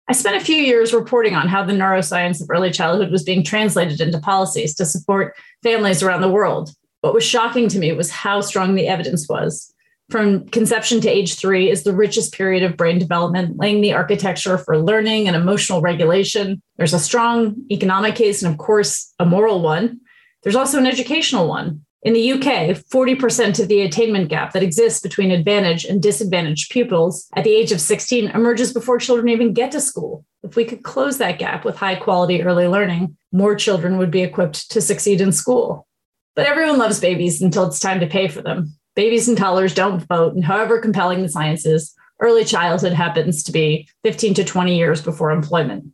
I 0.08 0.14
spent 0.14 0.40
a 0.40 0.46
few 0.46 0.58
years 0.58 0.94
reporting 0.94 1.34
on 1.34 1.48
how 1.48 1.64
the 1.64 1.74
neuroscience 1.74 2.40
of 2.40 2.52
early 2.52 2.70
childhood 2.70 3.12
was 3.12 3.24
being 3.24 3.44
translated 3.44 4.00
into 4.00 4.20
policies 4.20 4.76
to 4.76 4.86
support 4.86 5.36
families 5.64 6.04
around 6.04 6.22
the 6.22 6.30
world. 6.30 6.70
What 7.02 7.16
was 7.16 7.24
shocking 7.24 7.68
to 7.70 7.80
me 7.80 7.92
was 7.94 8.12
how 8.12 8.42
strong 8.42 8.76
the 8.76 8.88
evidence 8.88 9.28
was. 9.28 9.74
From 10.12 10.48
conception 10.50 11.02
to 11.02 11.10
age 11.10 11.34
three 11.34 11.72
is 11.72 11.82
the 11.82 11.96
richest 11.96 12.36
period 12.36 12.62
of 12.62 12.78
brain 12.78 13.00
development, 13.00 13.58
laying 13.58 13.82
the 13.82 13.94
architecture 13.94 14.60
for 14.60 14.78
learning 14.78 15.28
and 15.28 15.36
emotional 15.36 15.82
regulation. 15.82 16.62
There's 16.78 16.94
a 16.94 17.00
strong 17.00 17.56
economic 17.72 18.14
case 18.14 18.44
and, 18.44 18.54
of 18.54 18.60
course, 18.60 19.12
a 19.18 19.26
moral 19.26 19.64
one. 19.64 20.02
There's 20.44 20.56
also 20.56 20.78
an 20.78 20.86
educational 20.86 21.48
one. 21.48 21.84
In 22.06 22.14
the 22.14 22.34
UK, 22.34 22.78
40% 22.78 23.60
of 23.60 23.68
the 23.68 23.82
attainment 23.82 24.30
gap 24.30 24.54
that 24.54 24.62
exists 24.62 25.00
between 25.00 25.32
advantaged 25.32 25.88
and 25.88 26.04
disadvantaged 26.04 26.70
pupils 26.70 27.28
at 27.36 27.44
the 27.44 27.56
age 27.56 27.72
of 27.72 27.82
16 27.82 28.30
emerges 28.30 28.72
before 28.72 29.00
children 29.00 29.28
even 29.30 29.54
get 29.54 29.72
to 29.72 29.82
school. 29.82 30.24
If 30.44 30.56
we 30.56 30.66
could 30.66 30.84
close 30.84 31.18
that 31.18 31.40
gap 31.40 31.66
with 31.66 31.78
high 31.78 31.96
quality 31.96 32.44
early 32.44 32.68
learning, 32.68 33.18
more 33.32 33.56
children 33.56 33.98
would 33.98 34.12
be 34.12 34.22
equipped 34.22 34.70
to 34.70 34.82
succeed 34.82 35.20
in 35.20 35.32
school. 35.32 35.88
But 36.36 36.46
everyone 36.46 36.78
loves 36.78 37.00
babies 37.00 37.42
until 37.42 37.66
it's 37.66 37.80
time 37.80 38.00
to 38.02 38.08
pay 38.08 38.28
for 38.28 38.44
them. 38.44 38.78
Babies 38.96 39.28
and 39.28 39.36
toddlers 39.36 39.74
don't 39.74 40.06
vote, 40.06 40.36
and 40.36 40.46
however 40.46 40.80
compelling 40.80 41.24
the 41.24 41.30
science 41.30 41.66
is, 41.66 41.92
early 42.20 42.46
childhood 42.46 42.94
happens 42.94 43.42
to 43.46 43.52
be 43.52 43.90
15 44.04 44.36
to 44.36 44.44
20 44.44 44.78
years 44.78 45.02
before 45.02 45.32
employment. 45.32 45.86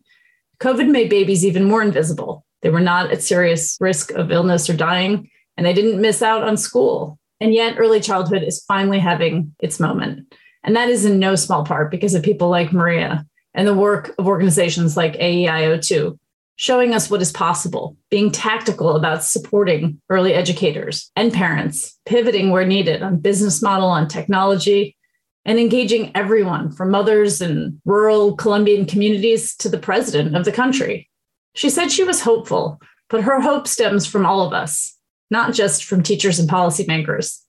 COVID 0.60 0.90
made 0.90 1.10
babies 1.10 1.46
even 1.46 1.64
more 1.64 1.82
invisible. 1.82 2.46
They 2.64 2.70
were 2.70 2.82
not 2.82 3.12
at 3.12 3.24
serious 3.24 3.78
risk 3.80 4.12
of 4.12 4.30
illness 4.30 4.70
or 4.70 4.76
dying, 4.76 5.31
and 5.62 5.68
they 5.68 5.74
didn't 5.74 6.02
miss 6.02 6.24
out 6.24 6.42
on 6.42 6.58
school. 6.58 7.20
And 7.40 7.54
yet, 7.54 7.76
early 7.78 8.00
childhood 8.00 8.42
is 8.42 8.66
finally 8.68 8.98
having 8.98 9.54
its 9.60 9.80
moment. 9.80 10.34
And 10.64 10.76
that 10.76 10.90
is 10.90 11.06
in 11.06 11.20
no 11.20 11.36
small 11.36 11.64
part 11.64 11.92
because 11.92 12.16
of 12.16 12.24
people 12.24 12.50
like 12.50 12.74
Maria 12.74 13.28
and 13.54 13.68
the 13.68 13.76
work 13.76 14.16
of 14.18 14.26
organizations 14.26 14.98
like 14.98 15.14
aeioTU, 15.18 16.18
showing 16.56 16.96
us 16.96 17.12
what 17.12 17.22
is 17.22 17.32
possible, 17.32 17.96
being 18.10 18.32
tactical 18.32 18.96
about 18.96 19.24
supporting 19.24 20.02
early 20.10 20.34
educators 20.34 21.12
and 21.16 21.32
parents, 21.32 21.96
pivoting 22.08 22.50
where 22.50 22.66
needed 22.66 23.04
on 23.04 23.18
business 23.18 23.62
model, 23.62 23.88
on 23.88 24.08
technology, 24.08 24.98
and 25.46 25.60
engaging 25.60 26.12
everyone 26.16 26.72
from 26.72 26.90
mothers 26.90 27.40
in 27.40 27.80
rural 27.86 28.36
Colombian 28.36 28.88
communities 28.88 29.56
to 29.58 29.70
the 29.70 29.78
president 29.78 30.36
of 30.36 30.44
the 30.44 30.52
country. 30.52 31.08
She 31.54 31.70
said 31.70 31.92
she 31.92 32.04
was 32.04 32.22
hopeful, 32.22 32.82
but 33.12 33.22
her 33.22 33.42
hope 33.42 33.68
stems 33.68 34.08
from 34.08 34.26
all 34.26 34.42
of 34.42 34.54
us, 34.54 34.98
not 35.32 35.54
just 35.54 35.86
from 35.86 36.04
teachers 36.04 36.38
and 36.38 36.48
policymakers. 36.48 37.40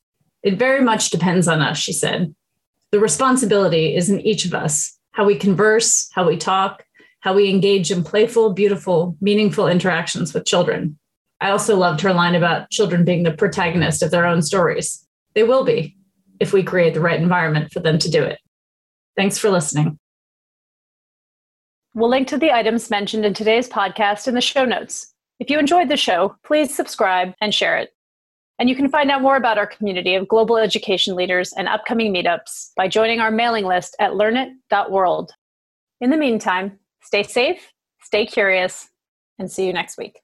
It 0.43 0.59
very 0.59 0.83
much 0.83 1.11
depends 1.11 1.47
on 1.47 1.61
us, 1.61 1.77
she 1.77 1.93
said. 1.93 2.35
The 2.93 3.01
responsibility 3.01 3.95
is 3.95 4.09
in 4.09 4.21
each 4.21 4.47
of 4.47 4.55
us 4.55 4.99
how 5.11 5.27
we 5.27 5.37
converse, 5.37 6.09
how 6.13 6.27
we 6.27 6.39
talk, 6.39 6.85
how 7.21 7.35
we 7.35 7.51
engage 7.51 7.91
in 7.91 8.03
playful, 8.03 8.55
beautiful, 8.55 9.17
meaningful 9.21 9.69
interactions 9.69 10.33
with 10.33 10.47
children. 10.47 10.99
I 11.41 11.51
also 11.51 11.77
loved 11.77 12.01
her 12.01 12.15
line 12.15 12.35
about 12.35 12.71
children 12.71 13.05
being 13.05 13.25
the 13.25 13.33
protagonist 13.33 14.03
of 14.03 14.11
their 14.11 14.25
own 14.25 14.43
stories. 14.43 15.07
They 15.35 15.43
will 15.43 15.65
be 15.65 15.97
if 16.41 16.53
we 16.53 16.63
create 16.63 16.95
the 16.95 17.01
right 17.01 17.21
environment 17.21 17.73
for 17.73 17.81
them 17.81 17.99
to 17.99 18.11
do 18.11 18.23
it. 18.23 18.39
Thanks 19.17 19.39
for 19.39 19.51
listening. 19.51 19.99
We'll 21.95 22.09
link 22.09 22.29
to 22.29 22.39
the 22.39 22.53
items 22.53 22.91
mentioned 22.91 23.27
in 23.27 23.35
today's 23.35 23.69
podcast 23.69 24.27
in 24.27 24.35
the 24.35 24.41
show 24.41 24.65
notes. 24.65 25.12
If 25.43 25.51
you 25.51 25.59
enjoyed 25.59 25.89
the 25.89 25.97
show, 25.97 26.37
please 26.45 26.73
subscribe 26.73 27.35
and 27.41 27.53
share 27.53 27.77
it. 27.77 27.91
And 28.61 28.69
you 28.69 28.77
can 28.77 28.89
find 28.89 29.11
out 29.11 29.23
more 29.23 29.35
about 29.35 29.59
our 29.59 29.67
community 29.67 30.15
of 30.15 30.29
global 30.29 30.57
education 30.57 31.17
leaders 31.17 31.53
and 31.53 31.67
upcoming 31.67 32.15
meetups 32.15 32.71
by 32.77 32.87
joining 32.87 33.19
our 33.19 33.33
mailing 33.33 33.65
list 33.65 33.97
at 33.99 34.13
learnit.world. 34.13 35.33
In 36.01 36.11
the 36.11 36.17
meantime, 36.17 36.79
stay 37.03 37.25
safe, 37.25 37.73
stay 38.05 38.25
curious, 38.25 38.89
and 39.41 39.51
see 39.51 39.67
you 39.67 39.73
next 39.73 39.99
week. 39.99 40.22